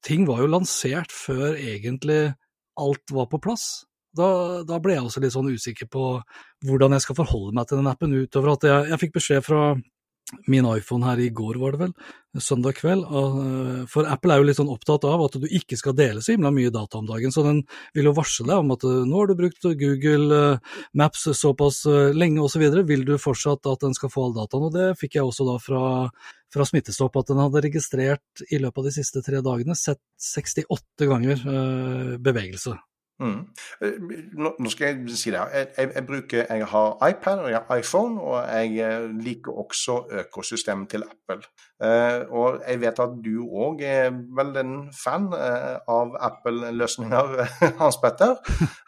ting 0.06 0.28
var 0.30 0.44
jo 0.44 0.52
lansert 0.52 1.14
før 1.14 1.58
egentlig 1.58 2.36
alt 2.80 3.14
var 3.14 3.30
på 3.32 3.42
plass. 3.42 3.86
Da, 4.16 4.64
da, 4.64 4.80
ble 4.80 4.96
jeg 4.96 5.04
også 5.04 5.22
litt 5.24 5.34
sånn 5.36 5.52
usikker 5.52 5.90
på 5.92 6.06
hvordan 6.66 6.96
jeg 6.96 7.04
skal 7.04 7.18
forholde 7.18 7.56
meg 7.58 7.68
til 7.68 7.82
den 7.82 7.90
appen, 7.92 8.16
utover 8.16 8.54
at 8.54 8.68
jeg, 8.68 8.90
jeg 8.94 9.02
fikk 9.02 9.18
beskjed 9.18 9.44
fra 9.44 9.64
min 10.48 10.66
iPhone 10.66 11.06
her 11.06 11.20
i 11.22 11.30
går, 11.30 11.58
var 11.62 11.76
det 11.76 11.82
vel, 11.84 11.92
søndag 12.42 12.80
kveld. 12.80 13.04
Eh, 13.06 13.82
for 13.90 14.08
Apple 14.10 14.34
er 14.34 14.42
jo 14.42 14.48
litt 14.50 14.58
sånn 14.58 14.72
opptatt 14.74 15.06
av 15.08 15.22
at 15.28 15.38
du 15.42 15.46
ikke 15.46 15.78
skal 15.78 15.96
dele 15.98 16.24
så 16.26 16.34
himla 16.34 16.52
mye 16.54 16.74
data 16.74 17.00
om 17.00 17.10
dagen, 17.10 17.34
så 17.34 17.44
den 17.46 17.62
vil 17.96 18.10
jo 18.10 18.16
varsle 18.18 18.48
deg 18.50 18.64
om 18.64 18.74
at 18.76 18.86
eh, 18.88 19.04
nå 19.06 19.20
har 19.20 19.30
du 19.30 19.36
brukt 19.38 19.70
Google 19.82 20.40
eh, 20.40 20.74
Maps 20.98 21.28
såpass 21.38 21.84
lenge 22.18 22.42
osv., 22.42 22.66
så 22.74 22.86
vil 22.88 23.06
du 23.06 23.16
fortsatt 23.22 23.70
at 23.70 23.86
den 23.86 23.94
skal 23.98 24.14
få 24.14 24.28
all 24.28 24.36
dataen. 24.38 24.66
Og 24.70 24.74
det 24.74 24.90
fikk 25.02 25.20
jeg 25.20 25.30
også 25.30 25.48
da 25.48 25.60
fra, 25.62 25.84
fra 26.54 26.68
Smittestopp, 26.72 27.22
at 27.22 27.30
den 27.30 27.44
hadde 27.44 27.66
registrert 27.68 28.46
i 28.50 28.60
løpet 28.62 28.82
av 28.82 28.90
de 28.90 28.98
siste 28.98 29.24
tre 29.26 29.46
dagene 29.46 29.78
sett 29.78 30.02
68 30.34 31.10
ganger 31.12 31.48
bevegelse. 32.24 32.74
Mm. 33.20 33.48
Nå 34.36 34.70
skal 34.72 34.88
jeg 34.90 35.16
si 35.16 35.32
det. 35.32 35.40
Jeg, 35.40 35.68
jeg, 35.78 35.92
jeg, 35.96 36.06
bruker, 36.08 36.42
jeg 36.50 36.66
har 36.68 37.08
iPad 37.10 37.44
og 37.46 37.50
jeg 37.52 37.62
har 37.68 37.80
iPhone, 37.80 38.22
og 38.22 38.50
jeg 38.50 38.74
eh, 38.84 39.06
liker 39.24 39.56
også 39.64 39.96
økosystemet 40.24 40.90
til 40.92 41.06
Apple. 41.08 41.48
Eh, 41.84 42.26
og 42.30 42.60
jeg 42.68 42.82
vet 42.82 43.00
at 43.06 43.16
du 43.24 43.46
òg 43.46 43.84
er 43.88 44.12
vel 44.12 44.52
en 44.60 44.76
fan 44.96 45.30
eh, 45.38 45.78
av 45.96 46.18
Apple-løsninger, 46.30 47.36
Hans 47.82 48.02
Petter. 48.04 48.36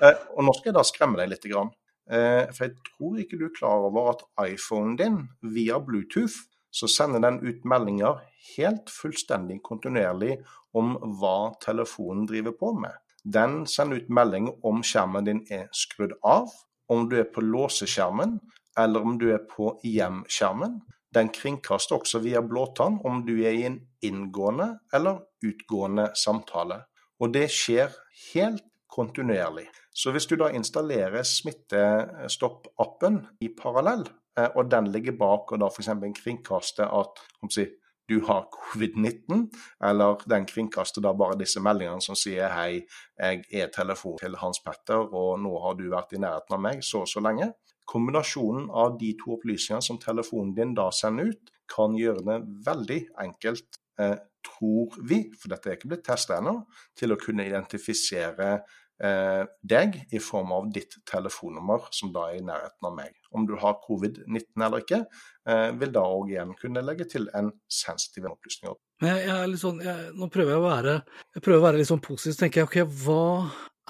Eh, 0.02 0.20
og 0.36 0.44
nå 0.48 0.56
skal 0.58 0.74
jeg 0.74 0.80
da 0.80 0.86
skremme 0.88 1.22
deg 1.22 1.32
litt. 1.32 1.46
Grann. 1.48 1.70
for 2.08 2.64
jeg 2.66 2.74
tror 2.88 3.20
ikke 3.22 3.38
du 3.40 3.46
er 3.46 3.56
klar 3.56 3.86
over 3.88 4.10
at 4.12 4.24
iPhonen 4.50 4.96
din 5.00 5.18
via 5.54 5.78
Bluetooth 5.80 6.36
så 6.72 6.88
sender 6.92 7.24
den 7.24 7.40
ut 7.44 7.66
meldinger 7.66 8.20
helt 8.58 8.92
fullstendig 8.92 9.62
kontinuerlig 9.64 10.38
om 10.76 10.96
hva 11.20 11.54
telefonen 11.64 12.28
driver 12.28 12.56
på 12.60 12.74
med. 12.82 12.96
Den 13.28 13.66
sender 13.68 14.00
ut 14.00 14.10
melding 14.10 14.48
om 14.64 14.84
skjermen 14.86 15.26
din 15.28 15.40
er 15.52 15.66
skrudd 15.76 16.14
av, 16.24 16.48
om 16.88 17.10
du 17.12 17.18
er 17.20 17.26
på 17.34 17.42
låseskjermen, 17.44 18.38
eller 18.80 19.04
om 19.04 19.18
du 19.20 19.26
er 19.34 19.42
på 19.50 19.74
hjem-skjermen. 19.84 20.78
Den 21.16 21.32
kringkaster 21.36 21.98
også 21.98 22.22
via 22.24 22.40
blåtann 22.46 23.02
om 23.08 23.26
du 23.28 23.34
er 23.42 23.58
i 23.58 23.66
en 23.68 23.82
inngående 24.06 24.70
eller 24.94 25.26
utgående 25.44 26.12
samtale. 26.16 26.86
Og 27.20 27.34
det 27.34 27.50
skjer 27.52 27.92
helt 28.32 28.64
kontinuerlig. 28.94 29.66
Så 29.92 30.14
hvis 30.14 30.30
du 30.30 30.38
da 30.40 30.52
installerer 30.54 31.26
Smittestopp-appen 31.26 33.20
i 33.44 33.50
parallell, 33.58 34.06
eh, 34.40 34.50
og 34.56 34.72
den 34.72 34.92
ligger 34.94 35.18
bak 35.20 35.52
og 35.52 35.60
da 35.60 35.68
f.eks. 35.74 35.90
kringkaster 36.22 36.88
at 37.02 37.20
si, 37.52 37.66
du 38.08 38.22
har 38.28 38.48
covid-19, 38.54 39.48
eller 39.84 40.22
den 40.30 40.46
kringkaster 40.48 41.04
da 41.04 41.12
bare 41.18 41.38
disse 41.40 41.62
meldingene 41.64 42.04
som 42.04 42.16
sier 42.16 42.54
hei, 42.56 42.86
jeg 43.20 43.44
er 43.52 43.72
telefon 43.76 44.18
til 44.22 44.38
Hans 44.40 44.62
Petter, 44.64 45.10
og 45.12 45.40
nå 45.44 45.52
har 45.64 45.76
du 45.80 45.90
vært 45.92 46.16
i 46.16 46.22
nærheten 46.24 46.56
av 46.56 46.64
meg 46.64 46.86
så 46.86 47.04
og 47.04 47.12
så 47.12 47.24
lenge. 47.24 47.52
Kombinasjonen 47.88 48.70
av 48.72 48.98
de 49.00 49.14
to 49.20 49.36
opplysningene 49.38 49.84
som 49.84 50.00
telefonen 50.00 50.56
din 50.56 50.74
da 50.78 50.90
sender 50.96 51.34
ut, 51.34 51.54
kan 51.68 51.96
gjøre 52.00 52.24
det 52.24 52.40
veldig 52.64 53.00
enkelt, 53.26 53.80
eh, 54.00 54.16
tror 54.48 54.96
vi, 55.04 55.26
for 55.36 55.52
dette 55.52 55.70
er 55.70 55.76
ikke 55.76 55.92
blitt 55.92 56.06
testet 56.08 56.38
ennå, 56.40 56.62
til 56.96 57.12
å 57.12 57.20
kunne 57.20 57.48
identifisere 57.48 58.62
deg 58.98 59.98
i 60.10 60.20
form 60.24 60.52
av 60.56 60.72
ditt 60.74 60.96
telefonnummer, 61.06 61.84
som 61.94 62.10
da 62.16 62.24
er 62.32 62.40
i 62.40 62.46
nærheten 62.46 62.88
av 62.90 62.96
meg. 62.98 63.14
Om 63.30 63.46
du 63.48 63.56
har 63.62 63.78
covid-19 63.84 64.66
eller 64.66 64.84
ikke, 64.84 65.04
eh, 65.50 65.72
vil 65.80 65.92
da 65.94 66.06
òg 66.06 66.32
igjen 66.34 66.56
kunne 66.60 66.84
legge 66.86 67.06
til 67.12 67.28
en 67.38 67.52
sensitiv 67.70 68.30
opplysning. 68.32 68.74
Jeg, 69.04 69.28
jeg 69.28 69.60
sånn, 69.62 69.84
jeg, 69.86 70.14
nå 70.18 70.30
prøver 70.34 70.56
jeg 70.56 70.64
å 70.64 70.66
være, 70.66 70.96
jeg 71.36 71.46
prøver 71.46 71.62
å 71.62 71.68
være 71.68 71.82
litt 71.82 71.92
sånn 71.92 72.02
positiv, 72.02 72.34
så 72.34 72.46
tenker 72.46 72.64
jeg 72.64 72.72
ok, 72.72 72.80
hva 73.04 73.28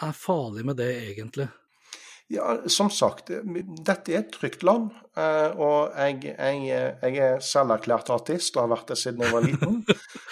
er 0.07 0.17
farlig 0.17 0.67
med 0.67 0.79
det 0.81 0.91
egentlig? 1.05 1.47
Ja, 2.27 2.57
Som 2.67 2.89
sagt, 2.91 3.29
dette 3.31 4.11
er 4.11 4.19
et 4.19 4.33
trygt 4.35 4.63
land. 4.67 4.89
Eh, 5.15 5.53
og 5.55 5.93
jeg, 5.95 6.33
jeg, 6.33 6.65
jeg 6.99 7.21
er 7.23 7.37
selverklært 7.39 8.11
artist 8.11 8.57
og 8.57 8.65
har 8.65 8.73
vært 8.73 8.91
det 8.91 8.97
siden 8.99 9.23
jeg 9.23 9.35
var 9.35 9.47
liten. 9.47 9.83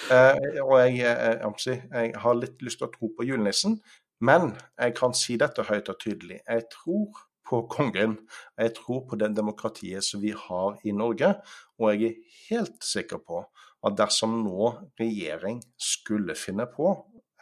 Eh, 0.05 0.59
og 0.61 0.75
jeg, 0.83 0.99
jeg, 1.01 1.77
jeg, 1.89 2.09
har 2.21 2.35
litt 2.37 2.59
lyst 2.61 2.77
til 2.77 2.85
å 2.85 2.91
tro 2.93 3.07
på 3.17 3.25
julenissen, 3.25 3.79
men 4.23 4.53
jeg 4.79 4.95
kan 4.97 5.15
si 5.17 5.35
dette 5.39 5.65
høyt 5.67 5.89
og 5.91 5.99
tydelig. 6.01 6.39
Jeg 6.47 6.67
tror 6.71 7.23
på 7.45 7.61
kongen. 7.69 8.17
Jeg 8.57 8.73
tror 8.79 9.03
på 9.09 9.17
det 9.21 9.31
demokratiet 9.37 10.05
som 10.05 10.21
vi 10.23 10.33
har 10.35 10.79
i 10.83 10.93
Norge. 10.95 11.35
Og 11.79 11.91
jeg 11.93 12.09
er 12.09 12.39
helt 12.49 12.85
sikker 12.85 13.21
på 13.21 13.43
at 13.85 13.97
dersom 13.99 14.39
nå 14.41 14.71
regjering 14.99 15.59
skulle 15.77 16.33
finne 16.39 16.65
på 16.71 16.87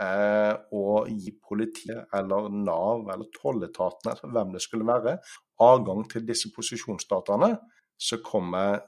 eh, 0.03 0.53
å 0.75 1.05
gi 1.07 1.31
politiet 1.39 2.11
eller 2.17 2.49
Nav 2.51 3.07
eller 3.13 3.29
tolletaten 3.37 4.11
eller 4.11 4.33
hvem 4.35 4.51
det 4.55 4.63
skulle 4.65 4.87
være, 4.89 5.17
adgang 5.63 6.03
til 6.11 6.25
disse 6.27 6.51
posisjonsdataene, 6.51 7.53
så 7.95 8.19
kommer 8.25 8.81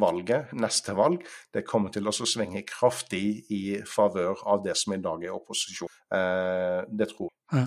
valget, 0.00 0.52
neste 0.56 0.94
valg, 0.96 1.24
det 1.54 1.64
kommer 1.66 1.92
til 1.94 2.08
å 2.08 2.14
svinge 2.14 2.64
kraftig 2.68 3.24
i 3.52 3.62
favør 3.88 4.44
av 4.46 4.62
det 4.64 4.76
som 4.78 4.94
i 4.96 5.02
dag 5.02 5.24
er 5.24 5.34
opposisjon. 5.36 5.90
Eh, 6.14 6.84
det 6.88 7.10
tror 7.12 7.30
jeg. 7.30 7.60
Ja. 7.60 7.66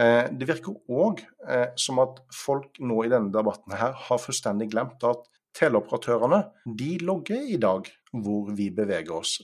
Eh, 0.00 0.24
det 0.38 0.46
virker 0.46 0.76
òg 0.86 1.24
eh, 1.50 1.68
som 1.80 1.98
at 2.02 2.22
folk 2.34 2.78
nå 2.78 3.02
i 3.04 3.10
denne 3.10 3.32
debatten 3.34 3.74
her 3.74 3.96
har 4.06 4.22
fullstendig 4.22 4.70
glemt 4.70 5.02
at 5.06 5.26
teleoperatørene 5.58 6.44
de 6.78 6.92
logger 7.02 7.48
i 7.50 7.58
dag 7.58 7.88
hvor 8.14 8.52
vi 8.54 8.68
beveger 8.74 9.16
oss, 9.16 9.40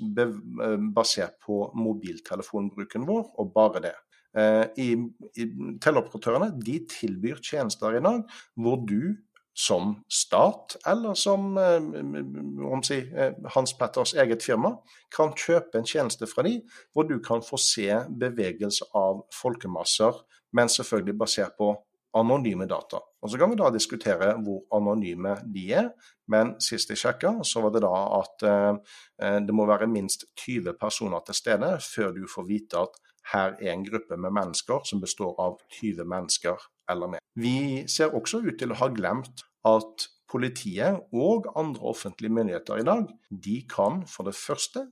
basert 0.95 1.35
på 1.43 1.65
mobiltelefonbruken 1.75 3.07
vår, 3.09 3.25
og 3.43 3.51
bare 3.55 3.83
det. 3.83 3.95
I, 4.79 4.91
i 5.41 5.45
Teleoperatørene 5.83 6.51
de 6.61 6.77
tilbyr 6.93 7.39
tjenester 7.41 7.97
i 7.97 8.03
dag 8.05 8.23
hvor 8.61 8.83
du 8.87 9.17
som 9.57 9.95
stat, 10.13 10.77
eller 10.87 11.15
som 11.17 11.57
om 11.57 12.83
si, 12.85 12.99
Hans 13.55 13.73
Petters 13.79 14.13
eget 14.15 14.45
firma, 14.45 14.75
kan 15.17 15.33
kjøpe 15.33 15.81
en 15.81 15.89
tjeneste 15.89 16.29
fra 16.29 16.45
de, 16.45 16.59
hvor 16.93 17.09
du 17.09 17.17
kan 17.25 17.41
få 17.45 17.57
se 17.61 17.89
bevegelse 18.21 18.91
av 18.93 19.25
folkemasser, 19.33 20.21
men 20.53 20.69
selvfølgelig 20.69 21.17
basert 21.19 21.57
på 21.57 21.73
anonyme 22.17 22.67
data. 22.67 23.01
Og 23.23 23.31
Så 23.31 23.39
kan 23.39 23.51
vi 23.51 23.57
da 23.57 23.71
diskutere 23.71 24.35
hvor 24.45 24.63
anonyme 24.73 25.37
de 25.55 25.65
er, 25.73 25.89
men 26.29 26.55
sist 26.61 26.91
jeg 26.91 27.01
sjekka, 27.01 27.33
så 27.43 27.63
var 27.65 27.75
det 27.75 27.83
da 27.85 27.95
at 28.21 28.47
eh, 28.47 29.41
det 29.47 29.55
må 29.55 29.67
være 29.67 29.89
minst 29.91 30.25
20 30.37 30.77
personer 30.81 31.21
til 31.27 31.35
stede 31.35 31.77
før 31.83 32.15
du 32.17 32.25
får 32.35 32.49
vite 32.49 32.79
at 32.79 33.03
her 33.33 33.57
er 33.59 33.73
en 33.73 33.85
gruppe 33.85 34.17
med 34.17 34.31
mennesker 34.31 34.85
som 34.87 35.03
består 35.03 35.35
av 35.43 35.59
20 35.81 36.05
mennesker 36.07 36.69
eller 36.90 37.16
mer. 37.16 37.25
Vi 37.37 37.85
ser 37.90 38.14
også 38.16 38.43
ut 38.47 38.59
til 38.61 38.73
å 38.73 38.81
ha 38.81 38.90
glemt 38.95 39.45
at 39.66 40.07
politiet 40.31 41.07
og 41.14 41.47
andre 41.59 41.87
offentlige 41.93 42.35
myndigheter 42.35 42.81
i 42.81 42.87
dag, 42.87 43.07
de 43.31 43.57
kan 43.71 44.02
for 44.11 44.26
det 44.26 44.35
første 44.35 44.87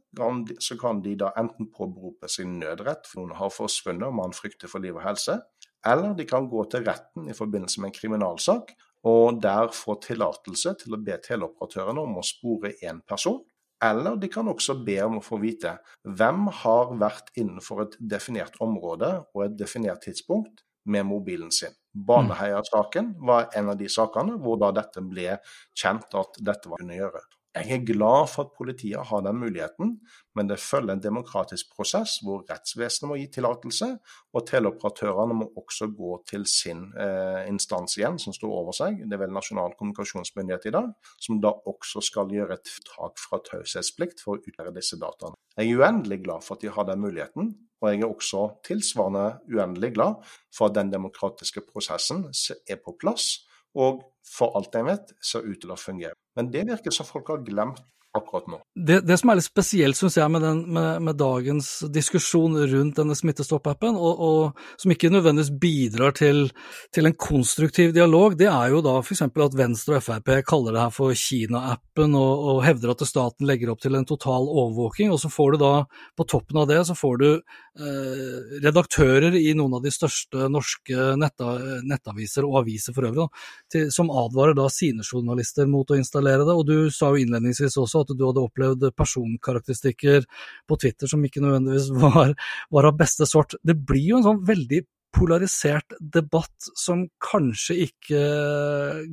så 0.63 0.77
kan 0.81 1.03
de 1.03 1.17
da 1.19 1.33
enten 1.41 1.71
påberope 1.75 2.31
sin 2.31 2.59
nødrett, 2.61 3.09
for 3.11 3.23
noen 3.23 3.39
har 3.41 3.53
forsvunnet 3.53 4.09
og 4.09 4.19
man 4.21 4.37
frykter 4.37 4.71
for 4.71 4.85
liv 4.85 4.95
og 4.95 5.05
helse, 5.05 5.41
eller 5.85 6.15
de 6.17 6.27
kan 6.29 6.47
gå 6.49 6.65
til 6.71 6.87
retten 6.87 7.29
i 7.29 7.37
forbindelse 7.37 7.83
med 7.83 7.91
en 7.91 7.99
kriminalsak, 7.99 8.73
og 9.05 9.43
der 9.43 9.69
få 9.77 9.99
tillatelse 10.01 10.73
til 10.81 10.97
å 10.97 11.03
be 11.05 11.19
teleoperatørene 11.21 12.07
om 12.07 12.21
å 12.21 12.25
spore 12.25 12.73
én 12.81 13.03
person. 13.05 13.43
Eller 13.85 14.17
de 14.17 14.31
kan 14.33 14.49
også 14.49 14.79
be 14.87 14.97
om 15.05 15.19
å 15.19 15.25
få 15.25 15.37
vite 15.43 15.75
hvem 16.09 16.47
har 16.63 16.95
vært 16.97 17.35
innenfor 17.37 17.83
et 17.85 17.99
definert 18.01 18.57
område 18.65 19.11
og 19.35 19.43
et 19.45 19.59
definert 19.61 20.01
tidspunkt 20.07 20.65
med 20.89 21.05
mobilen 21.11 21.53
sin. 21.53 21.75
Baneheia-saken 21.95 23.15
var 23.27 23.49
en 23.55 23.71
av 23.71 23.79
de 23.79 23.89
sakene 23.89 24.35
hvor 24.43 24.59
da 24.63 24.73
dette 24.75 25.03
ble 25.07 25.39
kjent 25.79 26.17
at 26.19 26.41
dette 26.43 26.71
var 26.71 26.83
kunne 26.83 26.99
gjøre. 26.99 27.23
Jeg 27.55 27.71
er 27.71 27.85
glad 27.87 28.27
for 28.33 28.49
at 28.49 28.55
politiet 28.57 29.07
har 29.07 29.21
den 29.23 29.37
muligheten, 29.39 29.93
men 30.35 30.49
det 30.51 30.57
følger 30.59 30.97
en 30.97 31.03
demokratisk 31.03 31.69
prosess 31.77 32.17
hvor 32.27 32.41
rettsvesenet 32.49 33.07
må 33.07 33.19
gi 33.21 33.29
tillatelse, 33.37 33.91
og 34.35 34.47
teleoperatørene 34.49 35.37
må 35.39 35.47
også 35.61 35.87
gå 35.95 36.17
til 36.27 36.49
sin 36.51 36.89
eh, 36.99 37.45
instans 37.47 37.95
igjen, 38.01 38.19
som 38.19 38.35
står 38.35 38.57
over 38.59 38.75
seg. 38.75 39.05
Det 39.07 39.15
er 39.15 39.23
vel 39.23 39.37
Nasjonal 39.37 39.77
kommunikasjonsmyndighet 39.79 40.67
i 40.67 40.75
dag, 40.75 40.91
som 41.23 41.39
da 41.45 41.55
også 41.71 42.03
skal 42.03 42.35
gjøre 42.35 42.59
et 42.59 42.75
tak 42.91 43.23
fra 43.23 43.39
taushetsplikt 43.47 44.25
for 44.25 44.35
å 44.35 44.43
utlevere 44.43 44.75
disse 44.75 44.99
dataene. 44.99 45.39
Jeg 45.55 45.71
er 45.71 45.85
uendelig 45.85 46.25
glad 46.27 46.43
for 46.43 46.59
at 46.59 46.67
de 46.67 46.75
har 46.75 46.91
den 46.91 47.07
muligheten, 47.07 47.55
og 47.79 47.91
jeg 47.93 48.03
er 48.03 48.11
også 48.11 48.49
tilsvarende 48.67 49.29
uendelig 49.55 49.95
glad 49.95 50.27
for 50.51 50.73
at 50.73 50.79
den 50.81 50.91
demokratiske 50.91 51.63
prosessen 51.71 52.27
er 52.67 52.83
på 52.83 52.99
plass 52.99 53.45
og 53.79 54.03
for 54.25 54.55
alt 54.59 54.75
jeg 54.75 54.87
vet, 54.87 55.17
ser 55.23 55.47
ut 55.47 55.61
til 55.61 55.75
å 55.75 55.79
fungere. 55.79 56.17
Men 56.37 56.51
det 56.53 56.65
virker 56.69 56.95
som 56.95 57.07
folk 57.07 57.29
har 57.31 57.45
glemt 57.47 57.83
akkurat 58.15 58.47
nå. 58.47 58.59
Det, 58.75 59.01
det 59.07 59.17
som 59.19 59.31
er 59.31 59.39
litt 59.39 59.47
spesielt, 59.47 59.99
syns 59.99 60.17
jeg, 60.19 60.31
med, 60.31 60.45
den, 60.45 60.61
med, 60.77 61.03
med, 61.03 61.17
dagens 61.19 61.71
diskusjon 61.93 62.55
rundt 62.71 62.99
denne 63.01 63.17
Smittestopp-appen, 63.19 63.97
og, 63.99 64.23
og, 64.29 64.63
som 64.81 64.95
ikke 64.95 65.11
nødvendigvis 65.11 65.51
bidrar 65.61 66.15
til, 66.15 66.47
til, 66.95 67.09
en 67.09 67.17
konstruktiv 67.19 67.95
dialog, 67.97 68.37
det 68.39 68.49
er 68.51 68.71
jo 68.71 68.83
da 68.85 68.97
f.eks. 69.01 69.25
at 69.27 69.59
Venstre 69.59 69.99
og 69.99 70.07
Frp 70.07 70.31
kaller 70.47 70.77
det 70.77 70.85
her 70.85 70.95
for 70.95 71.15
Kina-appen, 71.19 72.15
og, 72.19 72.45
og, 72.53 72.61
hevder 72.67 72.95
at 72.95 73.03
staten 73.09 73.49
legger 73.51 73.75
opp 73.75 73.83
til 73.83 73.99
en 73.99 74.07
total 74.09 74.47
overvåking. 74.47 75.11
Og 75.15 75.21
så 75.23 75.31
får 75.33 75.57
du 75.57 75.65
da, 75.65 75.73
på 76.15 76.29
toppen 76.31 76.63
av 76.63 76.71
det, 76.71 76.81
så 76.87 76.97
får 76.99 77.21
du 77.23 77.29
eh, 77.35 78.39
redaktører 78.65 79.35
i 79.41 79.49
noen 79.59 79.79
av 79.81 79.85
de 79.85 79.93
største 79.95 80.49
norske 80.53 81.11
netta, 81.19 81.57
nettaviser, 81.83 82.47
og 82.47 82.63
aviser 82.63 82.95
for 82.95 83.11
øvrig, 83.11 83.27
da, 83.27 83.47
til, 83.75 83.91
som 83.95 84.13
advarer 84.15 84.55
da 84.57 84.71
sine 84.73 85.03
journalister 85.03 85.67
mot 85.71 85.91
å 85.91 85.99
installere 85.99 86.47
det. 86.47 86.55
Og 86.55 86.67
du 86.71 86.77
sa 86.95 87.11
jo 87.11 87.23
innledningsvis 87.25 87.79
også 87.83 88.04
at 88.05 88.13
du 88.15 88.25
hadde 88.27 88.45
opplevd 88.45 88.89
personkarakteristikker 88.97 90.27
på 90.69 90.81
Twitter 90.81 91.11
som 91.11 91.25
ikke 91.25 91.43
nødvendigvis 91.45 91.91
var, 92.05 92.35
var 92.75 92.91
av 92.91 92.99
beste 93.01 93.29
sort. 93.29 93.57
Det 93.65 93.77
blir 93.77 94.13
jo 94.13 94.21
en 94.21 94.29
sånn 94.29 94.45
veldig 94.47 94.85
polarisert 95.15 95.95
debatt 96.01 96.71
som 96.79 97.05
kanskje 97.23 97.77
ikke 97.87 98.23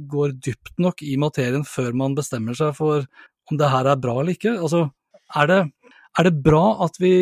går 0.10 0.34
dypt 0.42 0.74
nok 0.82 1.04
i 1.06 1.14
materien 1.22 1.66
før 1.68 1.94
man 1.98 2.18
bestemmer 2.18 2.58
seg 2.58 2.74
for 2.78 3.06
om 3.52 3.60
det 3.60 3.70
her 3.70 3.90
er 3.92 4.02
bra 4.02 4.18
eller 4.22 4.36
ikke. 4.36 4.56
Altså, 4.58 4.86
er 5.38 5.50
det, 5.52 5.62
er 6.18 6.28
det 6.28 6.36
bra 6.46 6.66
at 6.86 6.98
vi, 7.02 7.14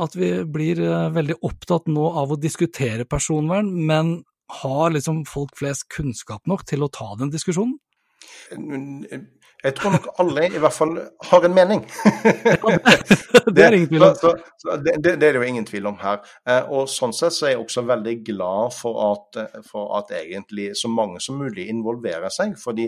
at 0.00 0.16
vi 0.18 0.32
blir 0.48 0.82
eh, 0.84 1.10
veldig 1.14 1.38
opptatt 1.46 1.90
nå 1.92 2.08
av 2.22 2.34
å 2.34 2.40
diskutere 2.40 3.08
personvern, 3.08 3.70
men 3.88 4.18
har 4.62 4.94
liksom 4.94 5.24
folk 5.28 5.52
flest 5.58 5.88
kunnskap 5.92 6.46
nok 6.48 6.64
til 6.68 6.84
å 6.84 6.92
ta 6.92 7.12
den 7.20 7.32
diskusjonen? 7.34 7.76
Jeg 9.64 9.74
tror 9.74 9.90
nok 9.90 10.04
alle 10.22 10.44
i 10.54 10.60
hvert 10.62 10.74
fall 10.74 10.92
har 11.30 11.44
en 11.44 11.54
mening. 11.54 11.80
det, 13.54 13.64
er 13.64 13.74
ingen 13.74 13.88
tvil 13.90 14.04
om. 14.06 14.14
Så, 14.14 14.30
så 14.62 14.76
det, 14.78 14.94
det, 15.02 15.14
er 15.16 15.34
det 15.34 15.40
jo 15.40 15.48
ingen 15.48 15.66
tvil 15.66 15.88
om 15.90 15.96
her. 15.98 16.20
Eh, 16.46 16.70
og 16.70 16.86
Sånn 16.92 17.14
sett 17.16 17.34
så 17.34 17.48
er 17.48 17.56
jeg 17.56 17.64
også 17.64 17.82
veldig 17.88 18.14
glad 18.28 18.76
for 18.76 19.00
at, 19.08 19.40
for 19.66 19.96
at 19.98 20.12
egentlig 20.20 20.70
så 20.78 20.90
mange 20.92 21.18
som 21.24 21.40
mulig 21.42 21.66
involverer 21.72 22.30
seg. 22.30 22.54
fordi 22.62 22.86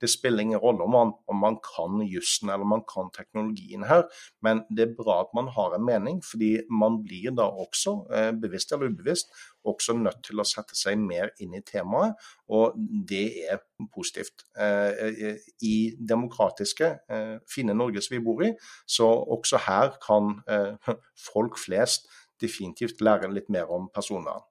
det 0.00 0.10
spiller 0.10 0.42
ingen 0.42 0.60
rolle 0.60 0.84
om 0.84 0.92
man, 0.92 1.12
om 1.30 1.38
man 1.40 1.56
kan 1.64 2.02
jussen 2.04 2.50
eller 2.50 2.66
man 2.68 2.82
kan 2.88 3.08
teknologien 3.14 3.86
her, 3.88 4.02
men 4.44 4.64
det 4.68 4.84
er 4.84 4.96
bra 4.98 5.22
at 5.22 5.30
man 5.34 5.48
har 5.54 5.76
en 5.76 5.86
mening. 5.86 6.20
fordi 6.30 6.58
man 6.70 7.02
blir 7.04 7.30
da 7.38 7.46
også, 7.48 7.94
eh, 8.12 8.32
bevisst 8.32 8.72
eller 8.72 8.90
ubevisst, 8.90 9.30
også 9.68 9.96
nødt 9.98 10.22
til 10.26 10.40
å 10.40 10.46
sette 10.48 10.76
seg 10.78 10.98
mer 11.00 11.32
inn 11.42 11.54
i 11.56 11.62
temaet, 11.66 12.16
og 12.48 12.76
det 13.08 13.24
er 13.52 13.60
positivt. 13.94 14.46
Eh, 14.58 15.38
I 15.64 15.76
demokratiske, 16.12 16.92
eh, 17.08 17.34
fine 17.50 17.76
Norge 17.76 18.02
som 18.04 18.16
vi 18.16 18.24
bor 18.24 18.44
i, 18.46 18.52
så 18.86 19.08
også 19.36 19.62
her 19.68 19.94
kan 20.04 20.38
eh, 20.48 20.94
folk 21.32 21.58
flest 21.60 22.08
definitivt 22.40 23.02
lære 23.02 23.30
litt 23.32 23.50
mer 23.50 23.70
om 23.74 23.90
personvern. 23.94 24.47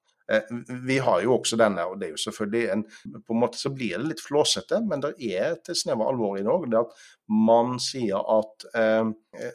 Vi 0.88 0.98
har 1.00 1.22
jo 1.24 1.38
også 1.38 1.60
denne, 1.60 1.86
og 1.88 2.00
det 2.00 2.10
er 2.10 2.16
jo 2.16 2.20
selvfølgelig 2.20 2.64
en, 2.74 2.84
på 3.16 3.36
en 3.36 3.40
måte 3.40 3.60
så 3.62 3.72
blir 3.74 3.96
det 3.96 4.10
litt 4.10 4.24
flåsete, 4.24 4.82
men 4.88 5.04
det 5.04 5.14
er 5.24 5.54
et 5.54 5.72
snev 5.72 6.02
av 6.02 6.12
alvor 6.12 6.36
i 6.36 6.44
det 6.44 6.52
òg. 6.52 6.66
Det 6.72 6.82
at 6.82 7.06
man 7.48 7.78
sier 7.84 8.20
at 8.34 8.68
eh, 8.80 9.14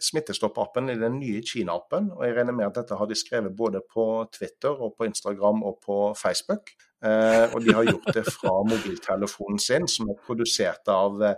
Smittestopp-appen 0.09 0.93
er 0.93 1.03
den 1.03 1.19
nye 1.21 1.43
Kina-appen, 1.45 2.11
og 2.17 2.25
jeg 2.27 2.39
regner 2.39 2.57
med 2.57 2.71
at 2.71 2.81
dette 2.81 2.99
har 3.01 3.11
de 3.11 3.19
skrevet 3.19 3.57
både 3.57 3.85
på 3.93 4.07
Twitter 4.33 4.73
og 4.73 4.97
på 4.97 5.09
Instagram 5.09 5.65
og 5.69 5.79
på 5.85 6.01
Facebook. 6.19 6.75
Eh, 7.03 7.55
og 7.55 7.65
de 7.65 7.73
har 7.75 7.87
gjort 7.89 8.13
det 8.15 8.23
fra 8.31 8.53
mobiltelefonen 8.63 9.59
sin, 9.63 9.89
som 9.91 10.11
er 10.13 10.19
produsert 10.23 10.87
av 10.93 11.19
én 11.23 11.33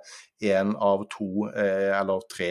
eh, 0.75 0.81
av 0.89 1.07
to 1.13 1.47
eh, 1.49 1.89
eller 1.97 2.25
tre 2.29 2.51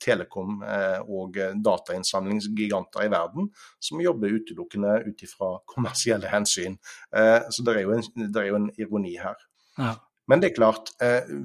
telekom- 0.00 0.62
og 1.04 1.36
datainnsamlingsgiganter 1.64 3.04
i 3.04 3.10
verden, 3.12 3.50
som 3.78 4.00
jobber 4.00 4.38
utelukkende 4.40 4.94
ut 5.04 5.24
ifra 5.26 5.50
kommersielle 5.68 6.30
hensyn. 6.32 6.78
Så 7.10 7.64
det 7.66 7.74
er 7.74 7.84
jo 7.84 7.96
en, 7.96 8.30
er 8.30 8.48
jo 8.48 8.60
en 8.60 8.70
ironi 8.78 9.16
her. 9.20 9.36
Ja. 9.76 9.94
Men 10.30 10.42
det 10.42 10.50
er 10.50 10.56
klart, 10.60 10.92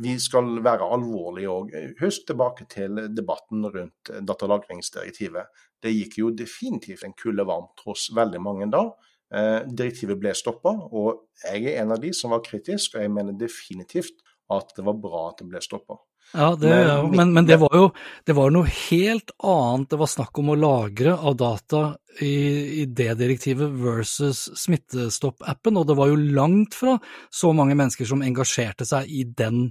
vi 0.03 0.13
skal 0.21 0.59
være 0.63 0.85
alvorlige 0.93 1.49
òg. 1.49 1.71
Husk 2.03 2.27
tilbake 2.29 2.67
til 2.69 2.99
debatten 3.17 3.65
rundt 3.65 4.11
datalagringsdirektivet. 4.29 5.49
Det 5.81 5.93
gikk 5.95 6.19
jo 6.21 6.29
definitivt 6.37 7.03
en 7.07 7.15
kulde 7.17 7.47
varmt 7.49 7.81
hos 7.87 8.11
veldig 8.15 8.43
mange 8.45 8.69
da. 8.73 8.83
Eh, 9.33 9.61
direktivet 9.65 10.19
ble 10.21 10.35
stoppa, 10.37 10.75
og 10.93 11.25
jeg 11.47 11.71
er 11.71 11.81
en 11.81 11.95
av 11.95 12.01
de 12.01 12.11
som 12.13 12.33
var 12.35 12.43
kritisk, 12.45 12.93
og 12.93 13.01
jeg 13.01 13.13
mener 13.13 13.33
definitivt 13.39 14.21
at 14.53 14.75
det 14.77 14.85
var 14.85 14.99
bra 15.01 15.29
at 15.31 15.41
det 15.41 15.47
ble 15.49 15.61
stoppa. 15.63 15.97
Ja, 16.33 16.51
det, 16.57 16.69
men, 16.69 17.11
men, 17.15 17.33
men, 17.33 17.47
det 17.47 17.57
var 17.61 17.73
jo 17.77 17.89
det 18.25 18.33
var 18.33 18.49
noe 18.53 18.65
helt 18.65 19.29
annet 19.45 19.91
det 19.93 19.99
var 20.01 20.09
snakk 20.09 20.39
om 20.41 20.49
å 20.51 20.55
lagre 20.57 21.13
av 21.13 21.35
data 21.37 21.81
i, 22.17 22.81
i 22.81 22.85
det 22.89 23.11
direktivet 23.19 23.75
versus 23.77 24.47
Smittestopp-appen, 24.57 25.77
og 25.77 25.85
det 25.89 25.97
var 25.97 26.09
jo 26.09 26.17
langt 26.37 26.77
fra 26.77 26.97
så 27.33 27.53
mange 27.53 27.77
mennesker 27.77 28.09
som 28.09 28.25
engasjerte 28.25 28.87
seg 28.89 29.09
i 29.09 29.25
den 29.37 29.67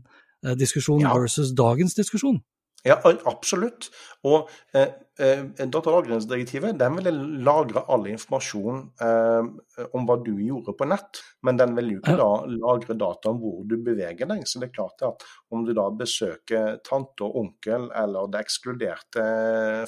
eh, 0.47 0.55
diskusjonen 0.59 1.09
ja. 1.09 1.15
versus 1.19 1.55
dagens 1.59 1.99
diskusjon. 1.99 2.43
Ja, 2.85 2.99
absolutt. 3.25 3.87
Og 4.29 4.51
eh, 4.77 4.91
eh, 5.21 5.45
datalagringsdirektivet 5.73 6.77
den 6.77 6.99
vil 6.99 7.21
lagre 7.45 7.81
all 7.89 8.05
informasjon 8.11 8.83
eh, 9.01 9.87
om 9.97 10.05
hva 10.05 10.19
du 10.21 10.35
gjorde 10.37 10.75
på 10.77 10.89
nett, 10.91 11.23
men 11.49 11.57
den 11.57 11.73
vil 11.79 11.95
jo 11.95 12.03
ikke 12.03 12.17
da 12.21 12.27
lagre 12.53 12.97
data 13.01 13.33
om 13.33 13.39
hvor 13.41 13.63
du 13.71 13.79
beveger 13.87 14.29
deg. 14.29 14.43
Så 14.45 14.61
det 14.61 14.69
er 14.69 14.75
klart 14.77 15.05
at 15.09 15.25
om 15.49 15.65
du 15.65 15.73
da 15.77 15.87
besøker 15.97 16.77
tante 16.85 17.25
og 17.25 17.39
onkel 17.41 17.87
eller 18.03 18.29
det 18.33 18.43
ekskluderte 18.45 19.25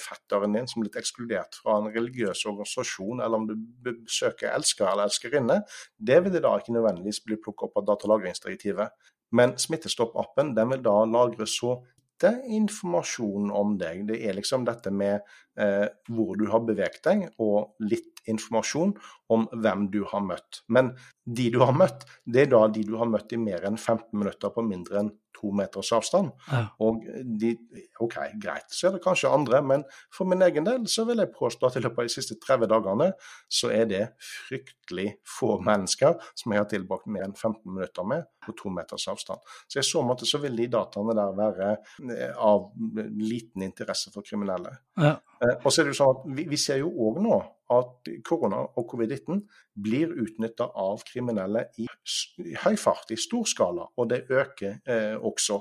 fetteren 0.01 0.57
din 0.57 0.71
som 0.71 0.81
er 0.81 0.87
blitt 0.87 0.97
ekskludert 1.03 1.59
fra 1.61 1.77
en 1.83 1.91
religiøs 1.93 2.47
organisasjon, 2.49 3.21
eller 3.21 3.43
om 3.43 3.51
du 3.51 3.59
besøker 3.85 4.55
elsker 4.55 4.89
eller 4.89 5.11
elskerinne, 5.11 5.59
det 6.01 6.23
vil 6.25 6.33
det 6.33 6.47
da 6.49 6.55
ikke 6.57 6.79
nødvendigvis 6.79 7.21
bli 7.29 7.37
plukket 7.45 7.69
opp 7.69 7.83
av 7.83 7.91
datalagringsdirektivet. 7.93 9.13
Men 9.37 9.57
Smittestopp-appen 9.59 10.55
den 10.57 10.71
vil 10.73 10.83
da 10.85 10.97
lagre 11.09 11.49
så 11.51 11.81
lite 12.17 12.43
informasjon 12.49 13.51
om 13.51 13.77
deg. 13.79 14.07
Det 14.09 14.21
er 14.27 14.35
liksom 14.35 14.65
dette 14.65 14.91
med 14.91 15.21
eh, 15.59 15.87
hvor 16.09 16.37
du 16.37 16.49
har 16.51 16.65
beveget 16.65 17.03
deg, 17.05 17.29
og 17.39 17.77
litt 17.81 18.16
informasjon 18.31 18.95
om 19.33 19.47
hvem 19.53 19.89
du 19.93 20.03
har 20.11 20.25
møtt. 20.25 20.63
Men 20.73 20.93
de 21.27 21.49
du 21.55 21.61
har 21.63 21.75
møtt, 21.77 22.07
det 22.25 22.47
er 22.47 22.51
da 22.53 22.67
de 22.71 22.85
du 22.87 22.97
har 23.01 23.11
møtt 23.11 23.33
i 23.35 23.41
mer 23.41 23.67
enn 23.67 23.79
15 23.79 24.13
minutter 24.15 24.53
på 24.55 24.65
mindre 24.67 25.03
enn 25.03 25.15
to 25.37 25.51
meters 25.53 25.91
avstand. 25.93 26.31
Ja. 26.51 26.63
Og 26.85 27.03
de, 27.41 27.53
OK, 28.03 28.17
greit, 28.43 28.71
så 28.73 28.89
er 28.89 28.97
det 28.97 29.03
kanskje 29.05 29.33
andre, 29.33 29.61
men 29.65 29.85
for 30.15 30.29
min 30.29 30.45
egen 30.47 30.67
del 30.67 30.87
så 30.91 31.05
vil 31.09 31.21
jeg 31.23 31.35
påstå 31.35 31.69
at 31.69 31.79
i 31.79 31.83
løpet 31.85 32.03
av 32.03 32.09
de 32.09 32.15
siste 32.15 32.39
30 32.43 32.71
dagene 32.73 33.11
så 33.59 33.71
er 33.75 33.91
det 33.91 34.03
fryktelig 34.23 35.09
få 35.37 35.57
mennesker 35.67 36.17
som 36.33 36.55
jeg 36.55 36.63
har 36.63 36.71
tilbrakt 36.71 37.11
mer 37.11 37.27
enn 37.29 37.37
15 37.37 37.61
minutter 37.69 38.09
med 38.09 38.27
på 38.47 38.55
to 38.57 38.73
meters 38.73 39.09
avstand. 39.13 39.43
Så 39.67 39.83
i 39.83 39.87
så 39.87 40.05
måte 40.07 40.29
så 40.29 40.41
vil 40.43 40.57
de 40.57 40.71
dataene 40.73 41.17
der 41.19 41.37
være 41.37 41.71
eh, 42.15 42.33
av 42.33 42.71
liten 43.19 43.67
interesse 43.67 44.13
for 44.15 44.27
kriminelle. 44.27 44.77
Ja. 44.97 45.17
Eh, 45.43 45.59
og 45.59 45.71
så 45.71 45.83
er 45.83 45.89
det 45.89 45.97
jo 45.97 46.01
sånn 46.01 46.15
at 46.15 46.27
vi, 46.39 46.49
vi 46.55 46.61
ser 46.61 46.81
jo 46.85 46.93
òg 47.09 47.21
nå 47.25 47.41
at 47.73 48.11
korona 48.27 48.61
og 48.79 48.85
covid-19 48.93 49.41
blir 49.83 50.13
utnytta 50.23 50.69
av 50.79 51.03
kriminelle 51.09 51.67
i 51.83 51.87
høy 52.63 52.77
fart, 52.79 53.11
i 53.11 53.19
stor 53.21 53.47
skala. 53.51 53.89
Og 53.99 54.11
det 54.11 54.25
øker 54.31 54.79
eh, 54.87 55.17
også, 55.17 55.61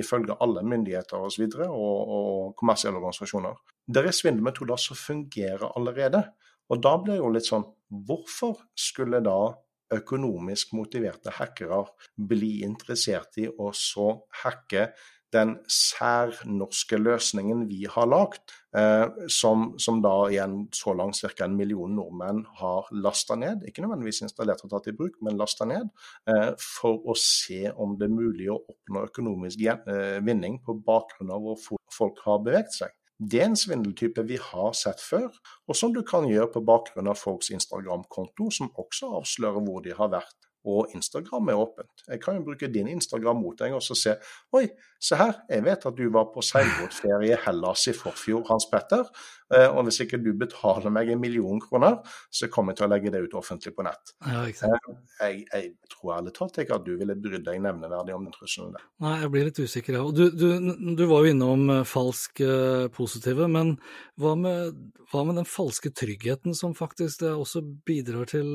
ifølge 0.00 0.38
alle 0.40 0.64
myndigheter 0.64 1.18
osv. 1.18 1.26
Og, 1.26 1.34
så 1.34 1.44
videre, 1.44 1.68
og, 1.70 2.14
og 2.16 2.54
kommersielle 2.60 3.00
organisasjoner. 3.00 3.60
Det 3.84 4.04
er 4.04 4.16
svindelmetoder 4.16 4.80
som 4.80 4.96
fungerer 4.96 5.68
allerede. 5.76 6.24
Og 6.72 6.80
da 6.80 6.96
blir 6.96 7.18
det 7.18 7.22
jo 7.22 7.34
litt 7.34 7.50
sånn 7.50 7.68
Hvorfor 7.94 8.56
skulle 8.80 9.20
da 9.22 9.52
økonomisk 9.94 10.72
motiverte 10.74 11.30
hackere 11.36 11.82
bli 12.16 12.64
interessert 12.66 13.38
i 13.38 13.46
å 13.46 13.70
så 13.76 14.08
hacke 14.42 14.88
den 15.34 15.54
særnorske 15.70 16.98
løsningen 17.00 17.64
vi 17.68 17.84
har 17.90 18.06
lagd, 18.08 18.54
eh, 18.76 19.06
som, 19.32 19.66
som, 19.82 20.00
da 20.04 20.12
igjen 20.30 20.56
så 20.74 20.94
langt 20.96 21.18
ca. 21.20 21.44
en 21.44 21.56
million 21.58 21.92
nordmenn 21.98 22.44
har 22.60 22.90
lasta 22.94 23.36
ned, 23.38 23.66
ikke 23.68 23.84
nødvendigvis 23.84 24.22
installert 24.26 24.64
og 24.64 24.72
tatt 24.72 24.90
i 24.92 24.96
bruk, 24.96 25.18
men 25.24 25.38
lasta 25.40 25.66
ned, 25.68 25.90
eh, 26.30 26.52
for 26.60 27.02
å 27.10 27.16
se 27.18 27.68
om 27.74 27.98
det 27.98 28.08
er 28.08 28.16
mulig 28.16 28.50
å 28.52 28.60
oppnå 28.62 29.06
økonomisk 29.10 29.66
eh, 29.66 30.20
vinning 30.24 30.60
på 30.64 30.78
bakgrunn 30.86 31.34
av 31.34 31.44
hvor 31.44 31.82
folk 31.92 32.22
har 32.26 32.42
beveget 32.46 32.78
seg. 32.78 32.94
Det 33.18 33.40
er 33.40 33.46
en 33.46 33.58
svindeltype 33.58 34.24
vi 34.26 34.40
har 34.42 34.72
sett 34.74 35.02
før, 35.02 35.28
og 35.68 35.78
som 35.78 35.92
du 35.94 36.02
kan 36.06 36.26
gjøre 36.26 36.50
på 36.56 36.64
bakgrunn 36.66 37.12
av 37.12 37.20
folks 37.20 37.52
Instagram-konto, 37.54 38.50
som 38.50 38.72
også 38.80 39.12
avslører 39.20 39.62
hvor 39.62 39.84
de 39.84 39.94
har 39.94 40.10
vært 40.16 40.50
og 40.64 40.94
Instagram 40.96 41.52
er 41.52 41.60
åpent. 41.60 42.04
Jeg 42.08 42.20
kan 42.22 42.38
jo 42.38 42.46
bruke 42.46 42.70
din 42.72 42.88
Instagram 42.88 43.42
mot 43.44 43.58
deg 43.60 43.76
og 43.76 43.82
så 43.84 43.96
se 43.98 44.16
Oi, 44.56 44.66
se 45.02 45.18
her, 45.18 45.36
jeg 45.50 45.64
vet 45.66 45.86
at 45.90 45.96
du 45.98 46.04
var 46.12 46.30
på 46.32 46.42
seilbåtferie 46.44 47.34
i 47.34 47.40
Hellas 47.44 47.88
i 47.90 47.94
forfjor, 47.96 48.44
Hans 48.48 48.68
Petter. 48.70 49.04
Eh, 49.52 49.66
og 49.68 49.84
hvis 49.86 50.00
ikke 50.04 50.18
du 50.22 50.30
betaler 50.38 50.92
meg 50.92 51.10
en 51.12 51.20
million 51.20 51.60
kroner, 51.60 51.98
så 52.32 52.48
kommer 52.52 52.72
jeg 52.72 52.80
til 52.80 52.86
å 52.86 52.90
legge 52.94 53.12
det 53.12 53.20
ut 53.26 53.36
offentlig 53.36 53.74
på 53.76 53.84
nett. 53.84 54.14
Ja, 54.24 54.44
eh, 54.48 54.78
jeg, 55.20 55.42
jeg, 55.50 55.68
tror 55.92 56.14
ærlig 56.16 56.34
talt 56.38 56.60
ikke 56.62 56.78
at 56.78 56.86
du 56.86 56.94
ville 57.00 57.18
brydd 57.18 57.44
deg 57.46 57.60
nevneverdig 57.64 58.16
om 58.16 58.24
den 58.24 58.34
trusselen 58.34 58.72
der. 58.74 58.86
Nei, 59.04 59.14
jeg 59.20 59.32
blir 59.34 59.48
litt 59.50 59.60
usikker. 59.60 60.00
Og 60.00 60.16
du, 60.16 60.24
du, 60.32 60.48
du 60.96 61.04
var 61.10 61.26
jo 61.26 61.34
innom 61.34 61.68
eh, 61.76 61.84
falsk 61.88 62.44
positive, 62.96 63.50
men 63.50 63.76
hva 64.20 64.34
med, 64.38 64.80
hva 65.12 65.26
med 65.28 65.42
den 65.42 65.48
falske 65.48 65.92
tryggheten 65.92 66.56
som 66.56 66.76
faktisk 66.76 67.20
det 67.22 67.34
også 67.34 67.62
bidrar 67.86 68.30
til 68.30 68.48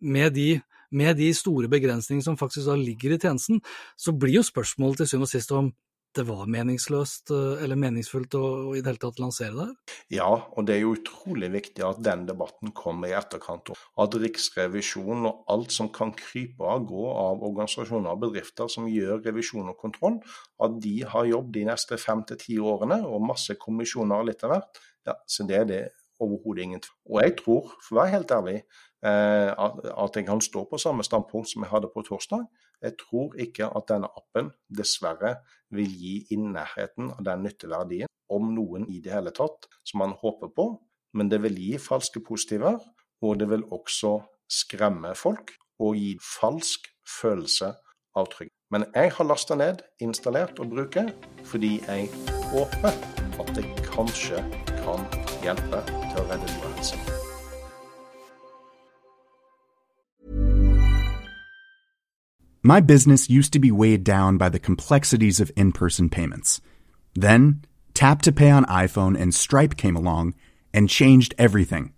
med 0.00 0.34
de 0.36 0.50
med 0.90 1.18
de 1.20 1.32
store 1.36 1.70
begrensningene 1.70 2.24
som 2.24 2.38
faktisk 2.40 2.70
da 2.70 2.78
ligger 2.78 3.14
i 3.14 3.20
tjenesten, 3.20 3.60
så 3.96 4.14
blir 4.16 4.38
jo 4.38 4.46
spørsmålet 4.46 5.02
til 5.02 5.12
syvende 5.12 5.28
og 5.28 5.34
sist 5.34 5.54
om 5.56 5.70
det 6.16 6.24
var 6.26 6.48
meningsløst 6.50 7.30
eh, 7.34 7.62
eller 7.64 7.78
meningsfullt 7.78 8.34
å, 8.38 8.42
å 8.70 8.74
i 8.76 8.80
det 8.80 8.90
hele 8.90 9.02
tatt 9.02 9.20
lansere 9.22 9.54
det? 9.54 9.94
Ja, 10.16 10.28
og 10.28 10.66
det 10.66 10.76
er 10.76 10.82
jo 10.82 10.94
utrolig 10.96 11.50
viktig 11.52 11.84
at 11.84 12.00
den 12.04 12.24
debatten 12.28 12.72
kommer 12.76 13.10
i 13.10 13.16
etterkant. 13.18 13.74
At 14.00 14.16
Riksrevisjonen 14.18 15.28
og 15.28 15.44
alt 15.52 15.74
som 15.74 15.92
kan 15.94 16.14
krype 16.16 16.64
av 16.64 16.86
gå 16.88 17.04
av 17.12 17.44
organisasjoner 17.50 18.14
og 18.14 18.24
bedrifter 18.24 18.72
som 18.72 18.88
gjør 18.90 19.22
revisjon 19.26 19.68
og 19.70 19.78
kontroll, 19.80 20.18
at 20.64 20.80
de 20.82 20.96
har 21.12 21.28
jobb 21.28 21.52
de 21.54 21.68
neste 21.68 22.00
fem 22.00 22.24
til 22.28 22.40
ti 22.40 22.58
årene, 22.58 23.02
og 23.06 23.28
masse 23.28 23.58
kommisjoner 23.60 24.24
og 24.24 24.30
litt 24.32 24.44
av 24.48 24.56
hvert. 24.56 24.82
Ja, 25.08 25.14
så 25.28 25.46
det 25.48 25.60
er 25.60 25.68
det 25.68 25.82
overhodet 26.20 26.64
ingen 26.64 26.82
Og 27.06 27.22
jeg 27.22 27.36
tror, 27.38 27.72
for 27.82 27.94
å 27.94 28.00
være 28.00 28.14
helt 28.16 28.30
ærlig, 28.30 28.56
eh, 29.04 29.52
at 29.52 30.16
jeg 30.16 30.26
kan 30.26 30.40
stå 30.40 30.64
på 30.70 30.78
samme 30.78 31.04
standpunkt 31.06 31.48
som 31.50 31.62
jeg 31.62 31.70
hadde 31.70 31.90
på 31.94 32.02
torsdag. 32.02 32.44
Jeg 32.82 32.96
tror 32.98 33.34
ikke 33.38 33.70
at 33.76 33.88
denne 33.88 34.10
appen 34.16 34.52
dessverre 34.68 35.38
vil 35.70 35.90
gi 35.90 36.26
i 36.30 36.36
nærheten 36.36 37.10
av 37.10 37.24
den 37.24 37.42
nytteverdien, 37.46 38.08
om 38.30 38.52
noen 38.54 38.86
i 38.92 39.00
det 39.00 39.12
hele 39.12 39.32
tatt, 39.32 39.66
som 39.84 40.02
man 40.04 40.12
håper 40.12 40.52
på. 40.54 40.68
Men 41.14 41.30
det 41.30 41.42
vil 41.42 41.56
gi 41.56 41.78
falske 41.78 42.20
positiver, 42.20 42.78
og 43.22 43.38
det 43.40 43.48
vil 43.50 43.64
også 43.74 44.18
skremme 44.48 45.14
folk 45.18 45.54
og 45.80 45.96
gi 45.96 46.14
falsk 46.22 46.88
følelse 47.20 47.72
av 48.18 48.30
trygghet. 48.32 48.54
Men 48.70 48.84
jeg 48.94 49.14
har 49.16 49.24
lasta 49.24 49.56
ned, 49.56 49.82
installert 50.04 50.58
og 50.60 50.72
bruker 50.74 51.12
fordi 51.48 51.78
jeg 51.86 52.10
håper 52.52 52.92
at 53.40 53.54
det 53.56 53.64
kanskje 53.86 54.42
My 62.62 62.80
business 62.80 63.30
used 63.30 63.52
to 63.54 63.58
be 63.58 63.70
weighed 63.70 64.04
down 64.04 64.36
by 64.36 64.48
the 64.48 64.58
complexities 64.58 65.40
of 65.40 65.50
in 65.56 65.72
person 65.72 66.10
payments. 66.10 66.60
Then, 67.14 67.64
Tap 67.94 68.20
to 68.22 68.32
Pay 68.32 68.50
on 68.50 68.64
iPhone 68.66 69.18
and 69.18 69.34
Stripe 69.34 69.76
came 69.76 69.96
along 69.96 70.34
and 70.74 70.88
changed 70.88 71.34
everything. 71.38 71.94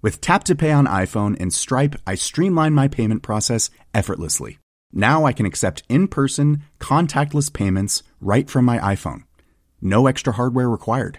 With 0.00 0.20
Tap 0.20 0.44
to 0.44 0.54
Pay 0.54 0.70
on 0.70 0.86
iPhone 0.86 1.36
and 1.40 1.52
Stripe, 1.52 1.96
I 2.06 2.14
streamlined 2.14 2.74
my 2.74 2.88
payment 2.88 3.22
process 3.22 3.68
effortlessly. 3.92 4.58
Now 4.92 5.24
I 5.24 5.32
can 5.32 5.46
accept 5.46 5.82
in 5.88 6.06
person, 6.08 6.62
contactless 6.78 7.52
payments 7.52 8.02
right 8.20 8.48
from 8.48 8.64
my 8.64 8.78
iPhone. 8.78 9.24
No 9.80 10.06
extra 10.06 10.34
hardware 10.34 10.70
required. 10.70 11.18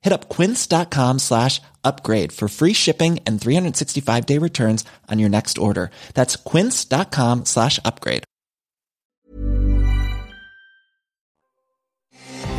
Hit 0.00 0.12
up 0.12 0.28
quince.com 0.28 1.18
slash 1.18 1.60
upgrade 1.84 2.32
for 2.32 2.48
free 2.48 2.72
shipping 2.72 3.20
and 3.26 3.40
365 3.40 4.26
day 4.26 4.38
returns 4.38 4.84
on 5.08 5.18
your 5.18 5.28
next 5.28 5.58
order. 5.58 5.90
That's 6.14 6.36
quince.com 6.36 7.44
slash 7.44 7.78
upgrade. 7.84 8.24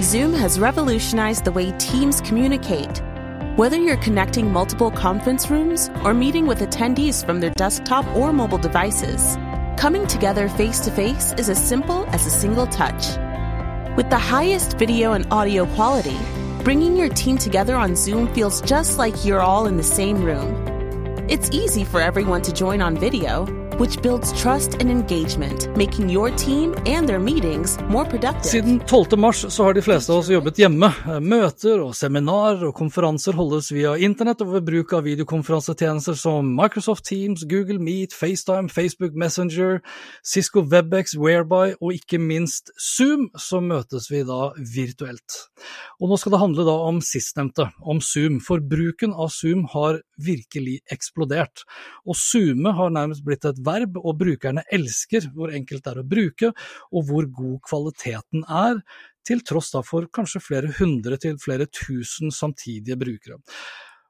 Zoom 0.02 0.34
has 0.34 0.58
revolutionized 0.58 1.43
the 1.43 1.52
way 1.52 1.73
teams 1.78 2.21
communicate. 2.21 3.02
Whether 3.58 3.75
you're 3.75 3.97
connecting 3.97 4.49
multiple 4.49 4.91
conference 4.91 5.49
rooms 5.49 5.89
or 6.06 6.13
meeting 6.13 6.47
with 6.47 6.60
attendees 6.60 7.25
from 7.25 7.41
their 7.41 7.49
desktop 7.52 8.06
or 8.15 8.32
mobile 8.32 8.58
devices, 8.58 9.36
coming 9.75 10.08
together 10.08 10.47
face 10.47 10.80
to 10.82 10.91
face 10.91 11.34
is 11.38 11.49
as 11.49 11.62
simple 11.62 12.06
as 12.08 12.25
a 12.25 12.30
single 12.30 12.65
touch. 12.67 13.17
With 13.97 14.10
the 14.10 14.17
highest 14.17 14.78
video 14.78 15.12
and 15.12 15.28
audio 15.32 15.65
quality, 15.75 16.17
bringing 16.63 16.95
your 16.95 17.10
team 17.10 17.38
together 17.38 17.76
on 17.76 17.95
Zoom 17.95 18.32
feels 18.34 18.62
just 18.62 18.98
like 18.98 19.26
you're 19.26 19.41
all 19.41 19.65
in 19.65 19.78
the 19.78 19.84
same 19.84 20.24
room. 20.24 20.54
It's 21.30 21.50
easy 21.52 21.84
for 21.84 22.02
everyone 22.02 22.41
to 22.43 22.54
join 22.54 22.82
on 22.82 22.98
video, 22.98 23.45
which 23.79 24.01
builds 24.01 24.33
trust 24.41 24.75
and 24.81 24.91
engagement, 24.91 25.67
making 25.77 26.09
your 26.09 26.29
team 26.31 26.75
and 26.85 27.07
their 27.07 27.19
meetings 27.19 27.79
more 27.89 28.05
productive. 28.05 28.51
Siden 28.51 28.79
12. 28.87 29.17
mars 29.17 29.45
så 29.49 29.63
har 29.63 29.73
de 29.73 29.81
fleste 29.81 30.11
av 30.11 30.19
oss 30.19 30.29
jobbet 30.29 30.59
hjemme. 30.59 30.91
Møter 31.23 31.79
og 31.79 31.95
seminarer 31.95 32.67
og 32.67 32.75
konferanser 32.75 33.37
holdes 33.39 33.71
via 33.71 33.95
internett 33.95 34.43
og 34.43 34.51
ved 34.57 34.67
bruk 34.67 34.93
av 34.97 35.07
videokonferansetjenester 35.07 36.17
som 36.19 36.51
Microsoft 36.59 37.05
Teams, 37.07 37.45
Google 37.47 37.79
Meet, 37.79 38.13
FaceTime, 38.13 38.67
Facebook 38.69 39.15
Messenger, 39.15 39.79
Cisco 40.27 40.61
Webex, 40.61 41.15
Whereby 41.15 41.77
og 41.79 41.95
ikke 41.95 42.19
minst 42.19 42.73
Zoom, 42.75 43.29
så 43.39 43.63
møtes 43.63 44.11
vi 44.11 44.25
da 44.27 44.51
virtuelt. 44.75 45.39
Og 45.99 46.11
nå 46.11 46.19
skal 46.19 46.35
det 46.35 46.43
handle 46.43 46.67
da 46.67 46.75
om 46.89 46.99
sistnevnte, 47.03 47.69
om 47.79 48.03
Zoom, 48.03 48.41
for 48.43 48.59
bruken 48.59 49.15
av 49.15 49.31
Zoom 49.35 49.65
har 49.71 50.01
virkelig 50.19 50.79
eksplodert. 50.91 51.63
Og 52.07 52.17
zoome 52.17 52.73
har 52.75 52.91
nærmest 52.93 53.23
blitt 53.25 53.45
et 53.47 53.59
verb, 53.69 53.99
og 54.01 54.17
brukerne 54.19 54.65
elsker 54.73 55.29
hvor 55.36 55.53
enkelt 55.55 55.86
det 55.86 55.93
er 55.93 56.01
å 56.01 56.08
bruke, 56.15 56.51
og 56.91 57.05
hvor 57.10 57.29
god 57.39 57.60
kvaliteten 57.69 58.43
er, 58.49 58.82
til 59.29 59.43
tross 59.45 59.69
da 59.75 59.84
for 59.86 60.10
kanskje 60.10 60.41
flere 60.41 60.73
hundre 60.79 61.19
til 61.21 61.38
flere 61.41 61.69
tusen 61.69 62.34
samtidige 62.34 62.97
brukere. 62.99 63.38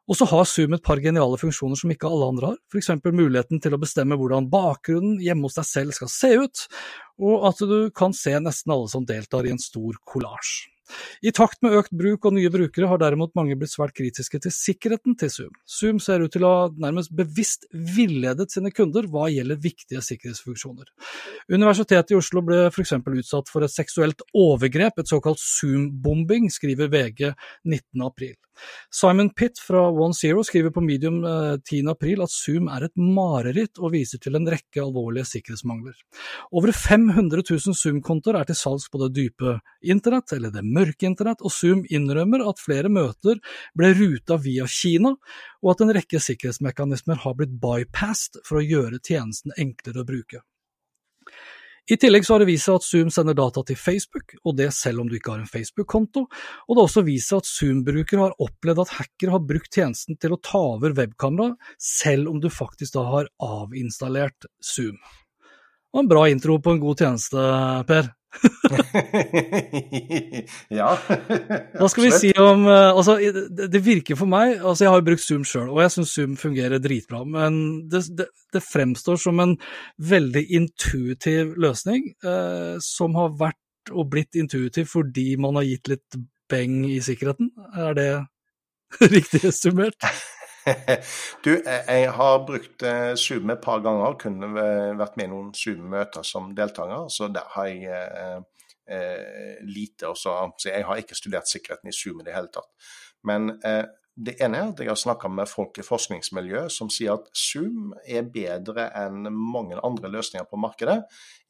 Og 0.10 0.18
så 0.18 0.26
har 0.26 0.48
Zoom 0.50 0.74
et 0.74 0.86
par 0.86 0.98
geniale 1.04 1.38
funksjoner 1.38 1.78
som 1.78 1.92
ikke 1.94 2.10
alle 2.10 2.32
andre 2.32 2.50
har, 2.50 2.58
f.eks. 2.72 2.90
muligheten 3.06 3.62
til 3.62 3.76
å 3.76 3.82
bestemme 3.82 4.18
hvordan 4.18 4.48
bakgrunnen 4.50 5.20
hjemme 5.22 5.46
hos 5.46 5.60
deg 5.60 5.68
selv 5.70 5.98
skal 5.98 6.10
se 6.10 6.32
ut, 6.42 6.64
og 7.22 7.46
at 7.52 7.62
du 7.70 7.78
kan 7.94 8.16
se 8.18 8.34
nesten 8.42 8.74
alle 8.74 8.90
som 8.90 9.06
deltar 9.06 9.46
i 9.46 9.54
en 9.54 9.62
stor 9.62 10.02
kollasj. 10.10 10.66
I 11.26 11.34
takt 11.36 11.62
med 11.66 11.76
økt 11.80 11.94
bruk 11.96 12.26
og 12.28 12.36
nye 12.36 12.52
brukere 12.54 12.90
har 12.90 13.02
derimot 13.02 13.36
mange 13.38 13.58
blitt 13.60 13.74
svært 13.74 13.96
kritiske 13.98 14.42
til 14.44 14.54
sikkerheten 14.54 15.18
til 15.20 15.32
Zoom. 15.34 15.54
Zoom 15.70 16.02
ser 16.04 16.24
ut 16.24 16.34
til 16.34 16.46
å 16.48 16.54
ha 16.54 16.66
nærmest 16.86 17.14
bevisst 17.16 17.68
villedet 17.74 18.50
sine 18.54 18.74
kunder 18.76 19.08
hva 19.12 19.28
gjelder 19.34 19.62
viktige 19.62 20.04
sikkerhetsfunksjoner. 20.06 20.90
Universitetet 21.52 22.14
i 22.14 22.20
Oslo 22.20 22.44
ble 22.46 22.66
f.eks. 22.70 22.96
utsatt 23.00 23.52
for 23.52 23.66
et 23.66 23.74
seksuelt 23.74 24.26
overgrep, 24.38 25.00
et 25.00 25.12
såkalt 25.12 25.42
Zoom-bombing, 25.44 26.50
skriver 26.54 26.92
VG 26.92 27.34
19.4. 27.68 28.36
Simon 28.92 29.30
Pitt 29.34 29.60
fra 29.62 29.86
One 29.90 30.16
Zero 30.18 30.44
skriver 30.46 30.74
på 30.76 30.84
Medium 30.84 31.22
10.4 31.24 32.26
at 32.26 32.34
Zoom 32.34 32.70
er 32.74 32.88
et 32.88 32.96
mareritt 33.00 33.80
og 33.80 33.94
viser 33.94 34.22
til 34.22 34.38
en 34.40 34.48
rekke 34.50 34.82
alvorlige 34.84 35.28
sikkerhetsmangler. 35.30 35.96
Over 36.52 36.74
500 36.76 37.44
000 37.44 37.78
Zoom-kontoer 37.78 38.40
er 38.40 38.50
til 38.50 38.60
salgs 38.60 38.90
på 38.90 39.02
det 39.04 39.12
dype 39.18 39.58
internett, 39.82 40.34
eller 40.36 40.54
det 40.54 40.66
mørke 40.66 41.08
internett, 41.10 41.44
og 41.46 41.54
Zoom 41.54 41.86
innrømmer 41.90 42.46
at 42.50 42.62
flere 42.62 42.92
møter 42.92 43.40
ble 43.78 43.94
ruta 43.98 44.40
via 44.42 44.68
Kina, 44.70 45.16
og 45.64 45.74
at 45.74 45.84
en 45.84 45.96
rekke 45.96 46.22
sikkerhetsmekanismer 46.24 47.24
har 47.26 47.38
blitt 47.40 47.58
bypassed 47.62 48.42
for 48.48 48.60
å 48.60 48.66
gjøre 48.66 49.02
tjenesten 49.04 49.56
enklere 49.60 50.04
å 50.04 50.08
bruke. 50.08 50.44
I 51.90 51.98
tillegg 51.98 52.26
så 52.26 52.36
har 52.36 52.44
det 52.44 52.52
vist 52.52 52.68
seg 52.68 52.76
at 52.78 52.86
Zoom 52.86 53.08
sender 53.14 53.34
data 53.38 53.64
til 53.66 53.78
Facebook, 53.80 54.36
og 54.46 54.58
det 54.60 54.68
selv 54.78 55.02
om 55.02 55.08
du 55.10 55.16
ikke 55.18 55.34
har 55.34 55.42
en 55.42 55.50
Facebook-konto, 55.50 56.22
og 56.30 56.76
det 56.76 56.84
har 56.84 56.90
også 56.90 57.06
vist 57.08 57.32
seg 57.32 57.42
at 57.42 57.50
Zoom-brukere 57.50 58.28
har 58.28 58.36
opplevd 58.46 58.84
at 58.84 58.94
hackere 59.00 59.34
har 59.34 59.48
brukt 59.50 59.74
tjenesten 59.74 60.20
til 60.22 60.36
å 60.36 60.42
ta 60.46 60.62
over 60.76 60.94
webkamera, 61.00 61.56
selv 61.82 62.30
om 62.30 62.38
du 62.44 62.52
faktisk 62.54 62.94
da 62.94 63.08
har 63.10 63.32
avinstallert 63.42 64.46
Zoom. 64.62 65.02
Og 65.94 66.04
en 66.04 66.10
bra 66.10 66.24
intro 66.30 66.60
på 66.62 66.76
en 66.76 66.82
god 66.82 67.04
tjeneste, 67.04 67.44
Per. 67.90 68.10
ja. 70.80 70.90
Hva 71.74 71.88
skal 71.90 72.04
vi 72.04 72.12
si 72.14 72.30
om 72.38 72.68
altså, 72.70 73.16
det, 73.18 73.72
det, 73.74 73.82
virker 73.82 74.14
for 74.20 74.30
meg 74.30 74.60
altså 74.60 74.86
Jeg 74.86 74.92
har 74.94 75.02
jo 75.02 75.08
brukt 75.08 75.24
Zoom 75.24 75.46
sjøl, 75.50 75.72
og 75.74 75.82
jeg 75.82 75.94
syns 75.96 76.14
Zoom 76.14 76.36
fungerer 76.38 76.84
dritbra. 76.84 77.24
Men 77.26 77.90
det, 77.90 78.04
det, 78.20 78.28
det, 78.54 78.64
fremstår 78.66 79.18
som 79.22 79.42
en 79.42 79.56
veldig 79.98 80.46
intuitiv 80.62 81.58
løsning, 81.60 82.12
eh, 82.22 82.76
som 82.86 83.18
har 83.18 83.34
vært 83.40 83.58
og 83.90 84.12
blitt 84.14 84.38
intuitiv 84.38 84.86
fordi 84.92 85.34
man 85.42 85.58
har 85.58 85.66
gitt 85.66 85.90
litt 85.96 86.20
beng 86.50 86.84
i 86.86 87.00
sikkerheten. 87.02 87.50
Er 87.78 87.98
det 87.98 88.12
riktig 89.16 89.54
summert? 89.58 89.98
du, 91.46 91.52
jeg 91.66 92.12
har 92.16 92.46
brukt 92.46 92.84
Zoom 93.20 93.50
et 93.54 93.62
par 93.64 93.82
ganger, 93.86 94.18
kunne 94.22 94.50
vært 95.00 95.18
med 95.18 95.30
i 95.30 95.32
noen 95.32 95.52
Zoom-møter 95.56 96.26
som 96.28 96.52
deltaker. 96.56 97.08
Så 97.14 97.30
der 97.34 97.48
har 97.56 97.70
jeg 97.70 97.88
eh, 97.90 98.40
eh, 98.90 99.56
lite 99.66 100.10
også. 100.10 100.36
Så 100.58 100.72
jeg 100.72 100.86
har 100.86 101.02
ikke 101.02 101.18
studert 101.18 101.50
sikkerheten 101.50 101.92
i 101.92 101.96
Zoom 101.96 102.22
i 102.22 102.28
det 102.28 102.36
hele 102.36 102.52
tatt. 102.54 102.70
Men 103.28 103.54
eh, 103.66 103.86
det 104.20 104.34
ene 104.44 104.58
er 104.60 104.72
at 104.72 104.82
jeg 104.84 104.90
har 104.90 104.98
snakka 105.00 105.30
med 105.32 105.48
folk 105.48 105.78
i 105.80 105.86
forskningsmiljøet 105.86 106.74
som 106.74 106.90
sier 106.92 107.16
at 107.16 107.30
Zoom 107.38 107.94
er 108.04 108.26
bedre 108.28 108.90
enn 109.00 109.30
mange 109.32 109.78
andre 109.86 110.12
løsninger 110.12 110.48
på 110.50 110.60
markedet 110.60 110.98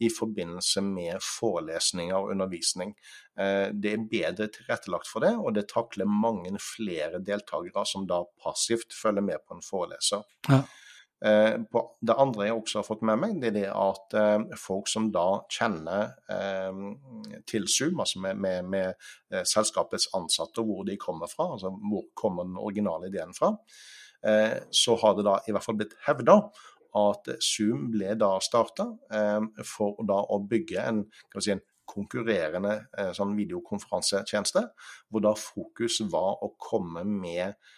i 0.05 0.11
forbindelse 0.13 0.83
med 0.85 1.23
forelesninger 1.25 2.13
og 2.17 2.33
undervisning. 2.35 2.93
Det 3.35 3.93
er 3.95 4.05
bedre 4.11 4.49
tilrettelagt 4.53 5.09
for 5.09 5.25
det, 5.25 5.33
og 5.39 5.55
det 5.57 5.65
takler 5.71 6.09
mange 6.09 6.53
flere 6.61 7.23
deltakere 7.25 7.85
som 7.89 8.05
da 8.09 8.21
passivt 8.43 8.93
følger 8.93 9.25
med 9.25 9.41
på 9.47 9.57
en 9.57 9.65
foreleser. 9.65 10.27
Ja. 10.49 10.61
Det 11.19 12.15
andre 12.15 12.45
jeg 12.47 12.55
også 12.55 12.79
har 12.79 12.85
fått 12.87 13.01
med 13.03 13.19
meg, 13.19 13.33
det 13.41 13.49
er 13.49 13.55
det 13.57 13.69
at 13.75 14.13
folk 14.59 14.87
som 14.87 15.09
da 15.11 15.41
kjenner 15.51 16.13
til 17.49 17.67
Zoom, 17.67 17.99
altså 17.99 18.21
med, 18.23 18.39
med, 18.39 18.69
med 18.71 19.41
selskapets 19.43 20.07
ansatte 20.15 20.63
og 20.63 20.69
hvor 20.69 20.87
de 20.87 20.95
kommer 21.01 21.27
fra, 21.27 21.49
altså 21.57 21.73
hvor 21.75 22.05
kommer 22.15 22.47
den 22.47 22.55
originale 22.55 23.11
ideen 23.11 23.35
fra, 23.35 23.51
så 24.71 24.95
har 25.03 25.17
det 25.17 25.27
da 25.27 25.35
i 25.43 25.55
hvert 25.55 25.67
fall 25.67 25.79
blitt 25.81 25.97
hevda 26.07 26.39
at 26.99 27.27
Zoom 27.43 27.89
ble 27.91 28.15
da 28.19 28.37
starta 28.43 28.87
for 29.67 29.99
da 30.07 30.21
å 30.23 30.39
bygge 30.47 30.87
en, 30.87 31.03
si, 31.35 31.51
en 31.51 31.65
konkurrerende 31.89 32.75
sånn 33.17 33.35
videokonferansetjeneste, 33.37 34.65
hvor 35.09 35.25
da 35.25 35.33
fokus 35.37 35.99
var 36.11 36.43
å 36.45 36.53
komme 36.61 37.05
med 37.07 37.45
eh, 37.47 37.77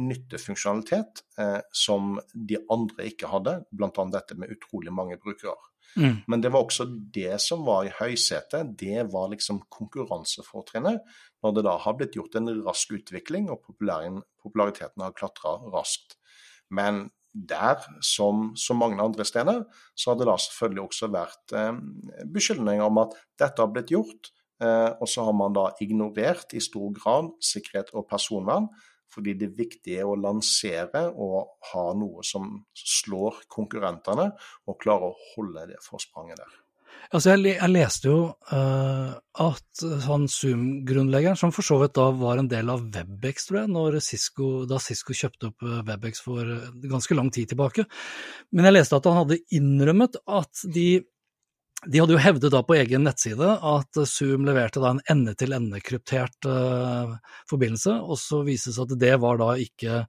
nyttefunksjonalitet 0.00 1.24
eh, 1.38 1.58
som 1.72 2.16
de 2.34 2.58
andre 2.72 3.10
ikke 3.10 3.30
hadde, 3.30 3.60
bl.a. 3.70 4.06
dette 4.12 4.38
med 4.38 4.52
utrolig 4.56 4.94
mange 4.94 5.18
brukere. 5.22 5.58
Mm. 5.98 6.20
Men 6.30 6.42
det 6.42 6.52
var 6.54 6.64
også 6.64 6.86
det 7.14 7.40
som 7.42 7.64
var 7.66 7.86
i 7.86 7.94
høysetet. 7.94 8.74
Det 8.78 9.06
var 9.12 9.30
liksom 9.32 9.62
konkurransefortrinnet. 9.72 11.00
Når 11.42 11.54
det 11.56 11.64
da 11.66 11.76
har 11.82 11.96
blitt 11.98 12.18
gjort 12.18 12.36
en 12.38 12.50
rask 12.66 12.92
utvikling, 12.94 13.48
og 13.50 13.64
populariteten 13.66 15.02
har 15.02 15.16
klatra 15.16 15.56
raskt. 15.72 16.18
Men 16.70 17.08
der, 17.32 17.78
som 18.02 18.50
så 18.58 18.74
mange 18.74 19.02
andre 19.02 19.24
steder, 19.26 19.64
så 19.94 20.10
har 20.10 20.18
det 20.18 20.26
da 20.26 20.36
selvfølgelig 20.38 20.82
også 20.82 21.10
vært 21.14 21.54
eh, 21.54 21.72
beskyldninger 22.34 22.86
om 22.86 23.02
at 23.04 23.16
dette 23.38 23.62
har 23.62 23.70
blitt 23.74 23.92
gjort. 23.94 24.32
Eh, 24.62 24.90
og 25.00 25.08
så 25.08 25.24
har 25.26 25.36
man 25.36 25.54
da 25.56 25.70
ignorert 25.82 26.54
i 26.54 26.62
stor 26.62 26.90
grad 26.96 27.30
sikkerhet 27.44 27.94
og 27.94 28.08
personvern, 28.10 28.68
fordi 29.10 29.36
det 29.40 29.52
viktige 29.58 30.04
er 30.04 30.08
å 30.08 30.18
lansere 30.18 31.08
og 31.10 31.56
ha 31.72 31.84
noe 31.98 32.24
som 32.26 32.52
slår 32.76 33.44
konkurrentene, 33.50 34.30
og 34.66 34.80
klare 34.82 35.10
å 35.10 35.18
holde 35.34 35.70
det 35.72 35.80
forspranget 35.84 36.40
der. 36.40 36.58
Altså 37.10 37.32
jeg, 37.32 37.56
jeg, 37.56 37.70
leste 37.72 38.10
jo 38.10 38.18
uh, 38.52 39.14
at 39.42 39.84
han 40.04 40.26
Zoom-grunnleggeren, 40.30 41.38
som 41.38 41.50
for 41.54 41.66
så 41.66 41.80
vidt 41.80 41.96
da 41.98 42.06
var 42.14 42.38
en 42.38 42.50
del 42.50 42.70
av 42.70 42.84
Webex, 42.94 43.48
tror 43.48 43.64
jeg, 43.64 44.02
Cisco, 44.04 44.50
da 44.70 44.78
Cisco 44.82 45.16
kjøpte 45.16 45.50
opp 45.50 45.64
eh, 45.66 45.80
Webex 45.88 46.22
for 46.22 46.52
ganske 46.84 47.16
lang 47.18 47.32
tid 47.34 47.50
tilbake, 47.50 47.86
men 48.54 48.68
jeg 48.68 48.76
leste 48.76 49.00
at 49.00 49.08
han 49.10 49.22
hadde 49.24 49.40
innrømmet 49.56 50.20
at 50.28 50.62
de 50.70 50.86
de 51.86 52.00
hadde 52.00 52.12
jo 52.12 52.20
hevdet 52.20 52.52
da 52.52 52.60
på 52.66 52.76
egen 52.76 53.06
nettside 53.06 53.46
at 53.46 54.00
Zoom 54.08 54.44
leverte 54.48 54.82
da 54.82 54.92
en 54.92 55.00
ende-til-ende-kryptert 55.14 56.48
uh, 56.48 57.14
forbindelse, 57.48 57.94
og 58.04 58.20
så 58.20 58.42
vises 58.44 58.76
det 58.76 58.84
at 58.84 59.00
det 59.00 59.14
var 59.22 59.40
da 59.40 59.54
ikke, 59.62 60.02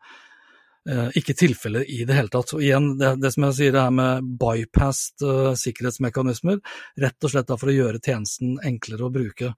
uh, 0.91 1.07
ikke 1.15 1.38
tilfellet 1.39 1.88
i 1.88 2.01
det 2.07 2.17
hele 2.17 2.34
tatt. 2.34 2.51
Og 2.57 2.65
igjen, 2.65 2.91
det, 2.99 3.13
det, 3.23 3.31
som 3.36 3.47
jeg 3.47 3.57
sier, 3.60 3.75
det 3.75 3.86
her 3.86 3.95
med 4.01 4.34
bypassed 4.41 5.23
uh, 5.23 5.53
sikkerhetsmekanismer, 5.63 6.60
rett 7.05 7.27
og 7.27 7.34
slett 7.34 7.47
da 7.53 7.60
for 7.62 7.71
å 7.71 7.77
gjøre 7.77 8.03
tjenesten 8.03 8.57
enklere 8.67 9.07
å 9.07 9.13
bruke. 9.15 9.53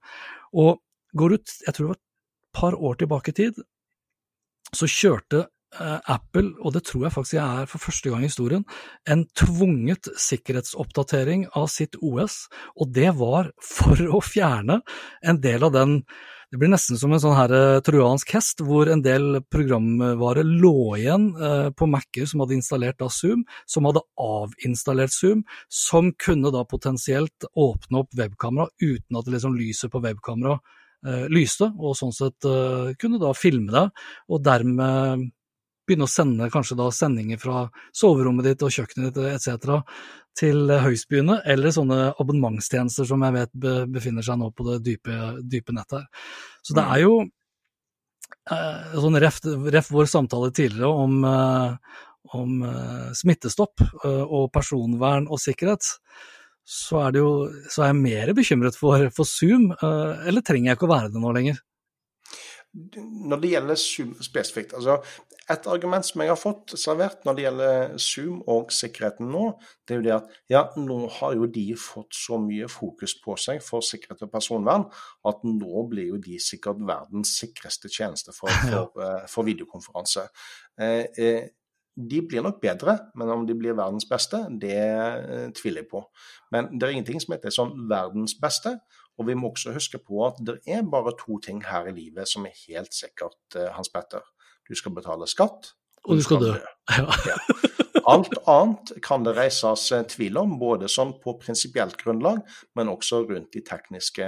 Og 0.54 0.78
går 1.18 1.38
ut, 1.40 1.56
jeg 1.66 1.74
tror 1.74 1.88
det 1.88 1.92
var 1.96 1.98
et 1.98 2.60
par 2.60 2.78
år 2.78 3.02
tilbake 3.02 3.34
i 3.34 3.38
tid, 3.42 3.58
så 4.74 4.86
kjørte 4.90 5.48
Apple, 5.80 6.52
og 6.60 6.74
det 6.76 6.84
tror 6.88 7.06
jeg 7.06 7.14
faktisk 7.14 7.38
jeg 7.38 7.62
er 7.62 7.70
for 7.70 7.82
første 7.82 8.12
gang 8.12 8.22
i 8.24 8.30
historien, 8.30 8.66
en 9.10 9.24
tvunget 9.38 10.10
sikkerhetsoppdatering 10.20 11.48
av 11.56 11.66
sitt 11.72 11.98
OS, 12.00 12.44
og 12.78 12.94
det 12.94 13.10
var 13.18 13.50
for 13.62 13.98
å 14.06 14.22
fjerne 14.24 14.80
en 15.24 15.42
del 15.42 15.66
av 15.66 15.74
den 15.74 15.98
det 16.54 16.60
blir 16.62 16.70
nesten 16.70 16.94
som 16.94 17.10
en 17.10 17.18
sånn 17.18 17.34
her 17.34 17.50
eh, 17.50 17.80
trojansk 17.82 18.30
hest, 18.36 18.60
hvor 18.62 18.86
en 18.86 19.00
del 19.02 19.40
programvare 19.50 20.44
lå 20.46 20.94
igjen 21.00 21.24
eh, 21.34 21.70
på 21.74 21.88
Mac-er 21.90 22.28
som 22.30 22.44
hadde 22.44 22.54
installert 22.54 23.00
da 23.02 23.08
Zoom, 23.10 23.42
som 23.66 23.88
hadde 23.88 24.04
avinstallert 24.22 25.10
Zoom, 25.10 25.42
som 25.66 26.12
kunne 26.14 26.52
da 26.54 26.62
potensielt 26.70 27.48
åpne 27.58 28.04
opp 28.04 28.14
webkamera 28.14 28.68
uten 28.78 29.18
at 29.18 29.26
det 29.26 29.34
liksom 29.34 29.58
lyset 29.58 29.90
på 29.90 30.04
webkamera 30.04 30.60
eh, 31.08 31.26
lyste, 31.34 31.72
og 31.74 31.98
sånn 31.98 32.14
sett 32.14 32.46
eh, 32.46 32.94
kunne 33.02 33.18
da 33.18 33.34
filme 33.34 33.74
det, 33.74 33.88
og 34.30 34.46
dermed 34.46 35.26
begynne 35.86 36.08
å 36.08 36.10
sende 36.10 36.50
kanskje 36.52 36.78
da 36.78 36.88
sendinger 36.94 37.40
fra 37.40 37.64
soverommet 37.96 38.48
ditt 38.48 38.64
og 38.64 38.72
kjøkkenet 38.74 39.14
ditt 39.16 39.30
etc. 39.34 39.80
til 40.38 40.72
høystbyene, 40.84 41.40
eller 41.54 41.74
sånne 41.74 42.00
abonnementstjenester 42.12 43.08
som 43.08 43.24
jeg 43.26 43.36
vet 43.38 43.54
befinner 43.92 44.26
seg 44.26 44.40
nå 44.40 44.50
på 44.56 44.68
det 44.70 44.80
dype, 44.88 45.20
dype 45.42 45.76
nettet 45.76 46.00
her. 46.00 46.30
Så 46.64 46.76
det 46.78 46.86
er 46.96 47.04
jo 47.04 47.14
eh, 47.24 48.98
sånn 49.04 49.20
ref, 49.22 49.40
ref 49.76 49.90
vår 49.94 50.10
samtale 50.10 50.52
tidligere 50.56 51.04
om, 51.04 51.18
eh, 51.28 51.98
om 52.40 52.62
eh, 52.70 53.10
smittestopp 53.16 53.84
eh, 53.84 54.24
og 54.24 54.48
personvern 54.54 55.28
og 55.28 55.42
sikkerhet 55.42 55.94
så 56.64 57.02
er, 57.04 57.20
jo, 57.20 57.30
så 57.68 57.84
er 57.84 57.92
jeg 57.92 58.00
mer 58.00 58.32
bekymret 58.36 58.76
for, 58.78 59.10
for 59.14 59.28
Zoom, 59.28 59.68
eh, 59.74 60.26
eller 60.30 60.44
trenger 60.44 60.72
jeg 60.72 60.78
ikke 60.78 60.88
å 60.88 60.94
være 60.94 61.12
det 61.12 61.20
nå 61.20 61.32
lenger? 61.36 61.60
Når 62.74 63.42
det 63.42 63.50
gjelder 63.52 63.78
Zoom 63.78 64.14
spesifikt, 64.24 64.72
altså 64.78 64.96
et 65.52 65.66
argument 65.68 66.06
som 66.06 66.22
jeg 66.22 66.30
har 66.30 66.38
fått 66.40 66.72
servert 66.80 67.24
når 67.26 67.36
det 67.36 67.44
gjelder 67.44 67.96
Zoom 68.00 68.38
og 68.50 68.70
sikkerheten 68.72 69.28
nå, 69.32 69.42
det 69.84 69.94
er 69.94 69.98
jo 69.98 70.04
det 70.06 70.14
at 70.16 70.38
ja, 70.52 70.62
nå 70.80 70.98
har 71.18 71.34
jo 71.36 71.48
de 71.52 71.66
fått 71.80 72.16
så 72.16 72.38
mye 72.40 72.68
fokus 72.72 73.16
på 73.20 73.36
seg 73.40 73.60
for 73.64 73.84
sikkerhet 73.84 74.24
og 74.24 74.32
personvern 74.32 74.86
at 75.28 75.44
nå 75.44 75.84
blir 75.90 76.14
jo 76.14 76.22
de 76.24 76.38
sikkert 76.40 76.80
verdens 76.80 77.34
sikreste 77.40 77.92
tjeneste 77.92 78.32
for, 78.36 78.48
for, 78.70 79.04
eh, 79.04 79.28
for 79.30 79.48
videokonferanse. 79.48 80.26
Eh, 80.80 81.04
eh, 81.20 81.52
de 81.94 82.24
blir 82.26 82.42
nok 82.42 82.56
bedre, 82.62 82.96
men 83.14 83.30
om 83.30 83.44
de 83.46 83.54
blir 83.54 83.76
verdens 83.78 84.08
beste, 84.10 84.40
det 84.58 85.52
tviler 85.54 85.84
jeg 85.84 85.90
på. 85.92 86.00
Men 86.50 86.72
det 86.72 86.88
er 86.88 86.96
ingenting 86.96 87.22
som 87.22 87.36
heter 87.36 87.54
sånn 87.54 87.76
verdens 87.86 88.34
beste. 88.42 88.72
Og 89.14 89.28
vi 89.28 89.36
må 89.38 89.52
også 89.52 89.70
huske 89.76 90.00
på 90.02 90.24
at 90.26 90.40
det 90.42 90.56
er 90.66 90.82
bare 90.90 91.14
to 91.20 91.38
ting 91.44 91.60
her 91.62 91.86
i 91.86 91.94
livet 91.94 92.26
som 92.26 92.48
er 92.48 92.56
helt 92.64 92.90
sikkert, 92.98 93.38
Hans 93.76 93.92
Petter. 93.94 94.26
Du 94.68 94.74
skal 94.78 94.94
betale 94.96 95.28
skatt, 95.28 95.74
og 96.04 96.16
du 96.16 96.22
skal 96.24 96.40
dø. 96.40 96.52
Ja. 96.96 97.06
ja. 97.28 97.38
Alt 98.10 98.36
annet 98.50 98.92
kan 99.04 99.24
det 99.26 99.34
reises 99.36 99.88
eh, 99.94 100.04
tvil 100.10 100.38
om, 100.40 100.56
både 100.60 100.88
sånn 100.92 101.14
på 101.22 101.36
prinsipielt 101.40 101.96
grunnlag, 102.00 102.42
men 102.76 102.92
også 102.92 103.24
rundt 103.28 103.52
de 103.56 103.62
tekniske 103.64 104.26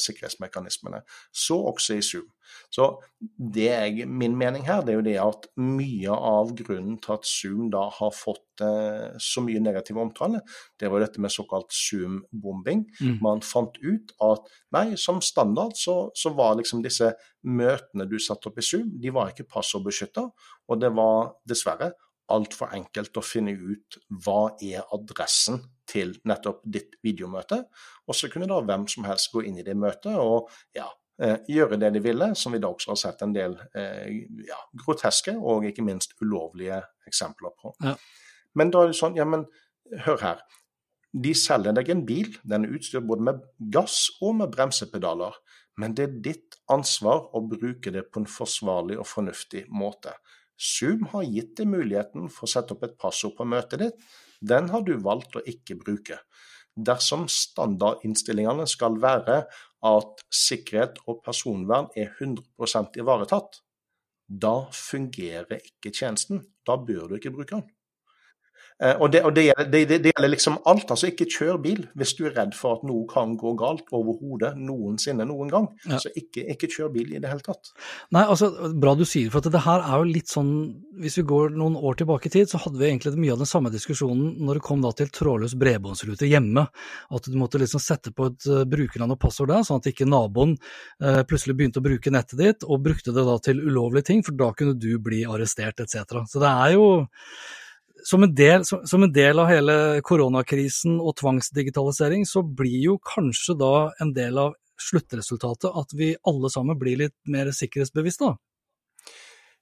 sikkerhetsmekanismene. 0.00 1.02
Så 1.32 1.58
også 1.72 1.98
i 1.98 2.04
Zoom. 2.04 2.28
Så 2.70 2.86
det 3.20 3.68
jeg, 3.68 4.06
Min 4.08 4.36
mening 4.38 4.64
her 4.66 4.82
det 4.82 4.94
er 4.94 4.98
jo 4.98 5.06
det 5.06 5.16
at 5.22 5.48
mye 5.60 6.14
av 6.14 6.52
grunnen 6.58 6.98
til 7.02 7.14
at 7.16 7.28
Zoom 7.28 7.68
da 7.72 7.84
har 7.94 8.12
fått 8.14 8.64
eh, 8.64 9.16
så 9.22 9.44
mye 9.44 9.62
negativ 9.62 9.98
omtale, 10.00 10.42
det 10.80 10.90
var 10.90 11.04
dette 11.04 11.22
med 11.22 11.32
såkalt 11.34 11.70
Zoom-bombing. 11.74 12.84
Mm. 13.00 13.16
Man 13.24 13.44
fant 13.46 13.78
ut 13.82 14.14
at 14.26 14.50
nei, 14.76 14.86
som 15.00 15.22
standard 15.24 15.76
så, 15.78 16.02
så, 16.16 16.34
var 16.34 16.58
liksom 16.58 16.82
disse 16.84 17.12
møtene 17.46 18.06
du 18.08 18.18
satte 18.22 18.50
opp 18.50 18.60
i 18.60 18.66
Zoom, 18.66 18.92
de 19.02 19.12
var 19.14 19.32
ikke 19.32 19.48
passordbeskytta, 19.50 20.26
og 20.70 20.80
det 20.80 20.92
var 20.96 21.34
dessverre 21.48 21.92
altfor 22.32 22.72
enkelt 22.76 23.18
å 23.18 23.24
finne 23.24 23.52
ut 23.54 23.98
hva 24.24 24.54
er 24.62 24.86
adressen 24.94 25.60
til 25.90 26.14
nettopp 26.28 26.62
ditt 26.64 26.96
videomøte. 27.02 27.64
Og 28.06 28.16
så 28.16 28.30
kunne 28.30 28.48
da 28.50 28.60
hvem 28.62 28.86
som 28.90 29.06
helst 29.08 29.32
gå 29.34 29.44
inn 29.46 29.58
i 29.58 29.66
det 29.66 29.76
møtet 29.78 30.14
og 30.18 30.50
ja, 30.76 30.86
Eh, 31.20 31.36
gjøre 31.52 31.76
det 31.76 31.90
de 31.92 32.00
ville, 32.00 32.30
som 32.38 32.54
vi 32.54 32.58
da 32.62 32.70
også 32.72 32.94
har 32.94 32.96
sett 32.96 33.22
en 33.26 33.34
del 33.34 33.52
eh, 33.76 34.06
ja, 34.46 34.56
groteske 34.80 35.34
og 35.36 35.66
ikke 35.68 35.84
minst 35.84 36.14
ulovlige 36.22 36.78
eksempler 37.10 37.52
på. 37.60 37.74
Ja. 37.84 37.92
Men 38.56 38.72
da 38.72 38.80
er 38.86 38.92
det 38.92 38.96
sånn, 38.96 39.18
ja 39.20 39.26
men 39.28 39.44
hør 40.06 40.22
her. 40.24 40.40
De 41.12 41.34
selger 41.36 41.76
deg 41.76 41.90
en 41.92 42.06
bil, 42.08 42.30
den 42.48 42.64
er 42.64 42.72
utstyrt 42.78 43.04
både 43.04 43.26
med 43.26 43.42
gass 43.74 44.06
og 44.24 44.38
med 44.38 44.54
bremsepedaler. 44.54 45.36
Men 45.76 45.92
det 45.98 46.06
er 46.06 46.16
ditt 46.24 46.56
ansvar 46.72 47.26
å 47.36 47.44
bruke 47.44 47.92
det 47.92 48.06
på 48.08 48.22
en 48.22 48.30
forsvarlig 48.30 48.96
og 49.02 49.08
fornuftig 49.10 49.66
måte. 49.68 50.14
Zoom 50.60 51.06
har 51.14 51.24
gitt 51.24 51.54
deg 51.56 51.70
muligheten 51.72 52.28
for 52.28 52.46
å 52.46 52.52
sette 52.52 52.76
opp 52.76 52.84
et 52.84 52.98
passord 53.00 53.36
på 53.38 53.46
møtet 53.48 53.80
ditt. 53.80 54.04
Den 54.40 54.68
har 54.72 54.84
du 54.84 54.92
valgt 55.00 55.36
å 55.36 55.44
ikke 55.48 55.78
bruke. 55.80 56.20
Dersom 56.76 57.26
standardinnstillingene 57.32 58.66
skal 58.68 59.00
være 59.00 59.42
at 59.88 60.22
sikkerhet 60.28 61.00
og 61.08 61.22
personvern 61.24 61.88
er 61.96 62.12
100% 62.12 63.00
ivaretatt, 63.00 63.60
da 64.30 64.54
fungerer 64.76 65.58
ikke 65.58 65.92
tjenesten. 65.96 66.44
Da 66.66 66.76
bør 66.78 67.08
du 67.08 67.16
ikke 67.18 67.32
bruke 67.34 67.56
den. 67.56 67.66
Eh, 68.80 68.96
og, 68.96 69.10
det, 69.12 69.20
og 69.28 69.34
det, 69.36 69.44
det, 69.68 69.82
det, 69.90 70.12
gjelder 70.14 70.32
liksom 70.32 70.58
alt. 70.70 70.88
altså 70.90 71.10
Ikke 71.10 71.28
kjør 71.28 71.58
bil 71.60 71.82
hvis 71.98 72.14
du 72.16 72.24
er 72.28 72.34
redd 72.38 72.54
for 72.56 72.78
at 72.78 72.84
noe 72.88 73.04
kan 73.10 73.34
gå 73.40 73.52
galt 73.60 73.90
overhodet 73.96 74.54
noensinne 74.56 75.26
noen 75.28 75.52
gang. 75.52 75.68
Ja. 75.84 76.00
Så 76.00 76.12
ikke, 76.16 76.46
ikke, 76.54 76.70
kjør 76.70 76.92
bil 76.94 77.12
i 77.12 77.20
det 77.20 77.28
hele 77.28 77.44
tatt. 77.44 77.72
Nei, 78.14 78.24
altså 78.24 78.50
Bra 78.80 78.94
du 78.96 79.04
sier 79.08 79.30
for 79.32 79.42
at 79.42 79.52
det 79.52 79.64
her 79.66 79.84
er 79.84 80.00
jo 80.00 80.08
litt 80.08 80.30
sånn 80.30 80.50
Hvis 81.00 81.18
vi 81.20 81.26
går 81.28 81.54
noen 81.56 81.76
år 81.76 81.98
tilbake 82.00 82.30
i 82.30 82.34
tid, 82.34 82.50
så 82.50 82.60
hadde 82.62 82.80
vi 82.80 82.88
egentlig 82.88 83.14
mye 83.20 83.34
av 83.34 83.42
den 83.42 83.50
samme 83.50 83.72
diskusjonen 83.72 84.34
når 84.40 84.60
det 84.60 84.64
kom 84.66 84.84
da 84.84 84.92
til 84.96 85.10
trådløs 85.12 85.56
bredbåndsrute 85.60 86.28
hjemme. 86.28 86.66
At 87.10 87.28
du 87.28 87.36
måtte 87.40 87.60
liksom 87.60 87.82
sette 87.82 88.12
på 88.16 88.30
et 88.30 88.48
uh, 88.48 88.62
brukernavn 88.68 89.16
og 89.16 89.20
passord 89.20 89.50
der, 89.52 89.64
sånn 89.66 89.80
at 89.80 89.88
ikke 89.90 90.08
naboen 90.08 90.52
eh, 91.02 91.22
plutselig 91.28 91.56
begynte 91.58 91.80
å 91.80 91.84
bruke 91.84 92.12
nettet 92.12 92.38
ditt 92.40 92.66
og 92.66 92.82
brukte 92.84 93.14
det 93.16 93.24
da 93.26 93.36
til 93.42 93.62
ulovlige 93.64 94.10
ting, 94.10 94.22
for 94.26 94.36
da 94.36 94.50
kunne 94.56 94.76
du 94.78 94.92
bli 95.02 95.22
arrestert 95.28 95.82
etc. 95.82 96.20
Så 96.30 96.42
det 96.42 96.50
er 96.50 96.76
jo 96.76 96.86
som 98.04 98.24
en, 98.24 98.34
del, 98.34 98.64
som 98.64 99.02
en 99.02 99.12
del 99.12 99.40
av 99.42 99.48
hele 99.50 99.74
koronakrisen 100.06 100.98
og 101.00 101.16
tvangsdigitalisering, 101.20 102.26
så 102.28 102.42
blir 102.42 102.78
jo 102.84 102.98
kanskje 103.04 103.56
da 103.60 103.74
en 104.02 104.14
del 104.16 104.38
av 104.40 104.56
sluttresultatet 104.80 105.74
at 105.76 105.92
vi 105.96 106.14
alle 106.26 106.50
sammen 106.52 106.78
blir 106.80 107.02
litt 107.04 107.16
mer 107.28 107.50
sikkerhetsbevisste? 107.54 108.34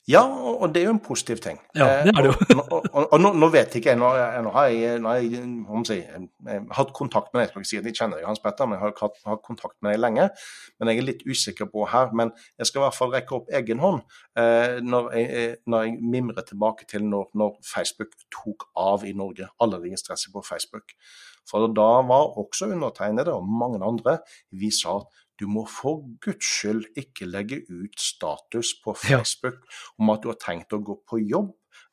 Ja, 0.09 0.23
og 0.25 0.71
det 0.73 0.81
er 0.81 0.87
jo 0.87 0.95
en 0.95 1.03
positiv 1.05 1.41
ting. 1.45 1.59
Ja, 1.77 1.87
det 2.07 2.15
er 2.15 2.25
det 2.25 2.31
jo. 2.31 2.37
Eh, 2.49 2.61
og, 2.73 2.87
og, 2.93 3.03
og, 3.13 3.19
nå, 3.21 3.33
nå, 3.37 3.49
vet 3.53 3.75
ikke 3.77 3.91
jeg, 3.93 3.99
nå, 4.01 4.09
nå 4.47 4.53
har 4.55 4.71
jeg, 4.73 5.01
nå 5.05 5.11
har 5.11 5.19
jeg, 5.21 5.35
jeg, 5.37 6.29
jeg 6.49 6.63
hatt 6.79 6.95
kontakt 6.97 7.35
med 7.35 7.45
deg, 7.45 7.67
jeg 7.69 7.85
jeg 7.85 7.97
kjenner 7.99 8.17
deg, 8.17 8.25
Hans 8.25 8.41
Petter, 8.41 8.65
men 8.65 8.79
jeg 8.79 8.87
har 8.87 8.95
hatt, 9.03 9.21
hatt, 9.29 9.43
kontakt 9.45 9.77
med 9.85 9.93
deg 9.93 10.01
lenge. 10.01 10.31
Men 10.81 10.93
jeg 10.93 11.03
er 11.03 11.09
litt 11.11 11.27
usikker 11.29 11.69
på 11.69 11.85
her. 11.93 12.09
Men 12.17 12.33
jeg 12.57 12.71
skal 12.71 12.81
i 12.81 12.85
hvert 12.87 12.97
fall 12.97 13.13
rekke 13.13 13.37
opp 13.37 13.53
egen 13.61 13.85
hånd 13.85 14.01
eh, 14.41 14.81
når, 14.81 15.13
jeg, 15.19 15.29
eh, 15.29 15.55
når, 15.69 15.87
jeg, 15.91 16.11
mimrer 16.17 16.49
tilbake 16.49 16.89
til 16.89 17.05
når, 17.05 17.29
når, 17.37 17.59
Facebook 17.69 18.17
tok 18.33 18.71
av 18.81 19.05
i 19.05 19.13
Norge. 19.13 19.53
Alle 19.61 19.83
registrerer 19.85 20.25
seg 20.25 20.33
på 20.33 20.47
Facebook. 20.47 20.97
For 21.49 21.69
da 21.73 21.91
var 22.09 22.37
også 22.41 22.73
undertegnede 22.73 23.37
og 23.37 23.45
mange 23.61 23.85
andre 23.85 24.19
vi 24.57 24.73
sa 24.73 25.03
at 25.03 25.25
du 25.39 25.47
må 25.51 25.65
for 25.71 26.03
guds 26.25 26.47
skyld 26.59 26.85
ikke 26.99 27.29
legge 27.29 27.63
ut 27.69 27.99
status 28.03 28.75
på 28.85 28.95
Facebook 28.99 29.61
ja. 29.63 29.79
om 30.03 30.13
at 30.15 30.25
du 30.25 30.33
har 30.33 30.41
tenkt 30.43 30.75
å 30.75 30.83
gå 30.85 30.99
på 31.09 31.21
jobb, 31.23 31.53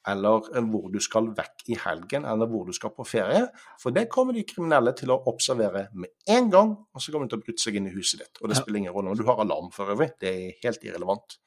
eller 0.10 0.50
eh, 0.54 0.66
hvor 0.72 0.90
du 0.94 1.00
skal 1.04 1.32
vekk 1.38 1.66
i 1.74 1.78
helgen, 1.82 2.26
eller 2.30 2.50
hvor 2.50 2.68
du 2.68 2.74
skal 2.78 2.94
på 2.96 3.06
ferie. 3.08 3.46
For 3.82 3.96
det 3.96 4.08
kommer 4.14 4.38
de 4.38 4.46
kriminelle 4.48 4.96
til 4.98 5.14
å 5.14 5.22
observere 5.32 5.88
med 5.94 6.14
en 6.38 6.52
gang, 6.54 6.76
og 6.94 7.02
så 7.04 7.14
kommer 7.14 7.30
de 7.30 7.36
til 7.36 7.42
å 7.42 7.46
bryte 7.46 7.66
seg 7.66 7.80
inn 7.80 7.90
i 7.90 7.96
huset 7.96 8.24
ditt. 8.24 8.42
Og 8.42 8.52
det 8.52 8.60
spiller 8.60 8.84
ingen 8.84 8.96
rolle 8.96 9.14
om 9.14 9.20
du 9.20 9.26
har 9.30 9.42
alarm 9.42 9.72
for 9.76 9.94
øvrig, 9.94 10.14
det 10.22 10.32
er 10.32 10.62
helt 10.66 10.86
irrelevant. 10.86 11.40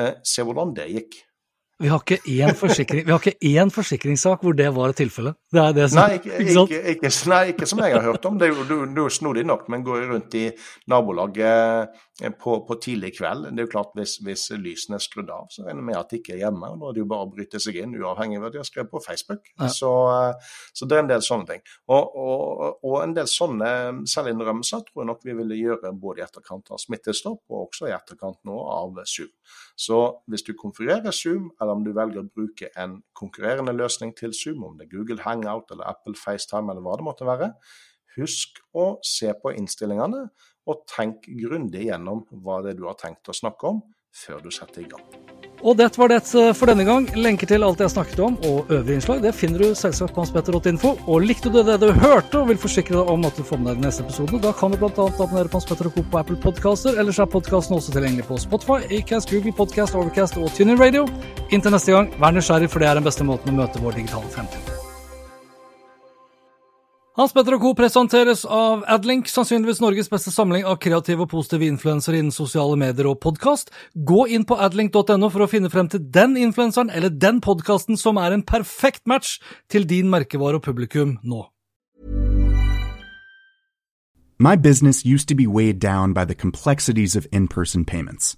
Eh, 0.00 0.14
se 0.26 0.46
hvordan 0.46 0.74
det 0.76 0.90
gikk. 0.94 1.20
Vi 1.80 1.88
har 1.88 2.02
ikke 2.02 2.18
én, 2.28 2.52
forsikring, 2.58 3.06
vi 3.06 3.12
har 3.14 3.22
ikke 3.22 3.48
én 3.56 3.70
forsikringssak 3.72 4.42
hvor 4.44 4.52
det 4.56 4.68
var 4.76 4.92
et 4.92 4.98
tilfelle. 5.00 5.32
Det 5.48 5.62
er 5.62 5.76
det 5.78 5.86
som, 5.88 6.02
nei, 6.02 6.18
ikke, 6.18 6.40
ikke, 6.44 6.80
ikke, 6.92 7.12
nei, 7.32 7.40
ikke, 7.54 7.68
som 7.70 7.80
jeg 7.80 7.94
har 7.94 8.04
hørt 8.04 8.26
om. 8.28 8.36
Det 8.40 8.50
er 8.50 8.52
jo, 8.52 8.84
jo 8.98 9.06
snodig 9.08 9.46
nok, 9.48 9.64
men 9.72 9.86
går 9.86 10.04
rundt 10.10 10.36
i 10.36 10.50
nabolaget 10.92 11.94
på, 12.20 12.56
på, 12.68 12.76
tidlig 12.84 13.14
kveld. 13.16 13.46
Det 13.48 13.62
er 13.62 13.66
jo 13.66 13.72
klart 13.72 13.94
Hvis, 13.96 14.18
hvis 14.20 14.50
lysene 14.60 14.98
er 14.98 15.04
skrudd 15.04 15.30
av, 15.32 15.46
så 15.50 15.64
regner 15.64 15.80
vi 15.80 15.86
med 15.88 15.96
at 15.96 16.10
de 16.12 16.20
ikke 16.20 16.34
er 16.36 16.42
hjemme. 16.44 16.68
og 16.68 16.82
Da 16.82 16.90
er 16.90 16.98
det 16.98 17.02
jo 17.02 17.08
bare 17.14 17.26
å 17.26 17.30
bryte 17.32 17.60
seg 17.64 17.80
inn, 17.80 17.96
uavhengig 17.96 18.36
av 18.36 18.44
hva 18.44 18.52
de 18.52 18.60
har 18.60 18.68
skrevet 18.68 18.92
på 18.92 19.02
Facebook. 19.06 19.48
Ja. 19.56 19.70
Så, 19.72 19.92
eh, 20.12 20.52
så, 20.76 20.88
det 20.90 20.98
er 20.98 21.04
en 21.06 21.10
del 21.10 21.24
sånne 21.24 21.48
ting. 21.48 21.64
Og, 21.88 22.20
og, 22.20 22.84
og 22.84 22.98
en 23.00 23.16
del 23.16 23.30
sånne 23.30 23.72
selvinnrømmelser 24.10 24.84
tror 24.84 25.04
jeg 25.04 25.10
nok 25.14 25.24
vi 25.24 25.38
ville 25.40 25.58
gjøre 25.62 25.94
både 25.96 26.20
i 26.20 26.26
etterkant 26.28 26.68
av 26.74 26.82
smittestopp 26.82 27.40
og 27.48 27.70
også 27.70 27.88
i 27.88 27.96
etterkant 27.96 28.42
nå 28.44 28.60
av 28.68 29.00
Zoom. 29.08 29.32
Så 29.80 30.00
hvis 30.28 30.44
du 30.44 30.52
konfigurerer 30.58 31.14
Zoom, 31.16 31.48
eller 31.60 31.70
eller 31.70 31.78
om 31.78 31.84
du 31.86 31.92
velger 31.94 32.24
å 32.24 32.30
bruke 32.34 32.70
en 32.78 32.96
konkurrerende 33.14 33.74
løsning 33.76 34.10
til 34.18 34.34
Zoom, 34.34 34.64
om 34.66 34.76
det 34.78 34.88
er 34.88 34.96
Google 34.96 35.22
Hangout 35.22 35.70
eller 35.70 35.86
Apple 35.86 36.16
FaceTime 36.18 36.72
eller 36.72 36.82
hva 36.82 36.96
det 36.98 37.06
måtte 37.06 37.28
være. 37.28 37.52
Husk 38.16 38.58
å 38.74 38.96
se 39.06 39.30
på 39.38 39.52
innstillingene, 39.54 40.24
og 40.68 40.84
tenk 40.90 41.28
grundig 41.40 41.86
gjennom 41.88 42.24
hva 42.42 42.60
det 42.64 42.74
er 42.74 42.80
du 42.80 42.86
har 42.90 42.98
tenkt 43.00 43.30
å 43.30 43.36
snakke 43.36 43.70
om, 43.70 43.82
før 44.10 44.42
du 44.44 44.50
setter 44.52 44.84
i 44.84 44.90
gang. 44.90 45.04
Og 45.60 45.76
det 45.76 45.90
var 45.98 46.08
det 46.08 46.20
for 46.56 46.70
denne 46.70 46.86
gang. 46.88 47.06
Lenker 47.20 47.48
til 47.50 47.64
alt 47.66 47.82
jeg 47.82 47.92
snakket 47.92 48.22
om 48.24 48.38
og 48.48 48.70
øvrige 48.72 48.96
innslag 48.96 49.20
det 49.24 49.34
finner 49.36 49.60
du 49.60 49.74
selvsagt 49.76 50.14
på 50.16 50.24
hanspetter.info. 50.24 50.94
Og 51.04 51.26
likte 51.26 51.52
du 51.52 51.60
det 51.66 51.76
du 51.82 51.90
hørte 51.92 52.40
og 52.40 52.48
vil 52.48 52.60
forsikre 52.60 52.96
deg 52.96 53.12
om 53.12 53.28
at 53.28 53.36
du 53.36 53.44
får 53.44 53.60
med 53.60 53.74
deg 53.74 53.84
neste 53.84 54.06
episode, 54.06 54.40
da 54.40 54.54
kan 54.56 54.72
du 54.72 54.80
bl.a. 54.80 54.88
abonnere 54.88 55.52
på 55.52 55.60
Hans 55.60 55.68
Petter 55.68 55.90
og 55.90 55.96
Co. 55.98 56.06
på 56.14 56.22
Apple 56.22 56.40
Podcaster. 56.40 56.96
Ellers 56.96 57.20
er 57.20 57.28
podkasten 57.28 57.76
også 57.76 57.92
tilgjengelig 57.96 58.28
på 58.30 58.40
Spotify, 58.40 58.80
Acast, 58.88 59.32
Google 59.34 59.52
Podcast, 59.56 59.96
Overcast 60.00 60.40
og 60.40 60.48
TuneIn 60.56 60.80
Radio. 60.80 61.06
Inntil 61.50 61.76
neste 61.76 61.96
gang, 61.96 62.12
vær 62.20 62.36
nysgjerrig, 62.36 62.72
for 62.72 62.80
det 62.80 62.88
er 62.88 63.00
den 63.00 63.08
beste 63.10 63.28
måten 63.28 63.52
å 63.52 63.60
møte 63.60 63.84
vår 63.84 64.00
digitale 64.00 64.32
fremtid 64.32 64.69
Hans 67.18 67.32
Petter 67.34 67.56
og 67.56 67.64
Co. 67.64 67.70
presenteres 67.74 68.44
av 68.46 68.84
Adlink, 68.86 69.26
sannsynligvis 69.26 69.80
Norges 69.82 70.06
beste 70.12 70.30
samling 70.30 70.62
av 70.62 70.76
kreative 70.78 71.24
og 71.24 71.32
positive 71.32 71.66
influensere 71.66 72.20
innen 72.20 72.30
sosiale 72.30 72.76
medier 72.78 73.08
og 73.10 73.18
podkast. 73.18 73.72
Gå 74.06 74.28
inn 74.30 74.44
på 74.46 74.54
adlink.no 74.54 75.26
for 75.26 75.42
å 75.42 75.48
finne 75.50 75.72
frem 75.72 75.88
til 75.90 76.04
den 76.14 76.36
influenseren 76.38 76.92
eller 76.94 77.10
den 77.10 77.40
podkasten 77.42 77.98
som 77.98 78.20
er 78.22 78.36
en 78.36 78.44
perfekt 78.46 79.10
match 79.10 79.40
til 79.66 79.88
din 79.90 80.06
merkevare 80.12 80.60
og 80.60 80.64
publikum 80.68 81.16
nå. 81.26 81.48
My 84.38 84.54
business 84.54 85.04
used 85.04 85.26
to 85.28 85.34
be 85.34 85.48
weighed 85.48 85.80
down 85.80 86.14
by 86.14 86.24
the 86.24 86.38
complexities 86.38 87.16
of 87.16 87.26
in 87.32 87.48
person 87.48 87.84
payments. 87.84 88.36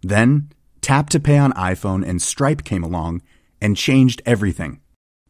Then, 0.00 0.52
Tap 0.80 1.10
to 1.10 1.18
Pay 1.18 1.38
on 1.38 1.52
iPhone 1.54 2.06
and 2.08 2.22
Stripe 2.22 2.62
came 2.62 2.84
along 2.84 3.20
and 3.60 3.76
changed 3.76 4.22
everything. 4.24 4.81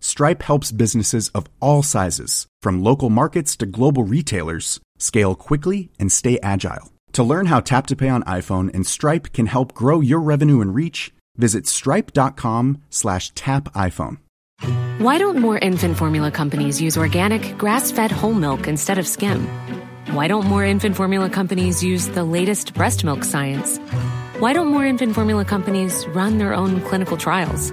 Stripe 0.00 0.42
helps 0.42 0.72
businesses 0.72 1.28
of 1.30 1.46
all 1.60 1.82
sizes, 1.82 2.46
from 2.62 2.82
local 2.82 3.10
markets 3.10 3.56
to 3.56 3.66
global 3.66 4.04
retailers, 4.04 4.80
scale 4.98 5.34
quickly 5.34 5.90
and 5.98 6.12
stay 6.12 6.38
agile. 6.42 6.92
To 7.12 7.22
learn 7.22 7.46
how 7.46 7.60
Tap 7.60 7.86
to 7.88 7.96
Pay 7.96 8.08
on 8.08 8.22
iPhone 8.24 8.74
and 8.74 8.86
Stripe 8.86 9.32
can 9.32 9.46
help 9.46 9.72
grow 9.74 10.00
your 10.00 10.20
revenue 10.20 10.60
and 10.60 10.74
reach, 10.74 11.12
visit 11.36 11.66
stripe.com/tapiphone. 11.66 14.18
Why 14.98 15.18
don't 15.18 15.38
more 15.38 15.58
infant 15.58 15.96
formula 15.96 16.30
companies 16.30 16.80
use 16.80 16.98
organic, 16.98 17.58
grass-fed 17.58 18.12
whole 18.12 18.34
milk 18.34 18.68
instead 18.68 18.98
of 18.98 19.06
skim? 19.06 19.46
Why 20.12 20.28
don't 20.28 20.46
more 20.46 20.64
infant 20.64 20.96
formula 20.96 21.30
companies 21.30 21.82
use 21.82 22.08
the 22.08 22.24
latest 22.24 22.74
breast 22.74 23.04
milk 23.04 23.24
science? 23.24 23.78
Why 24.38 24.52
don't 24.52 24.68
more 24.68 24.86
infant 24.86 25.14
formula 25.14 25.44
companies 25.44 26.06
run 26.08 26.38
their 26.38 26.54
own 26.54 26.80
clinical 26.82 27.16
trials? 27.16 27.72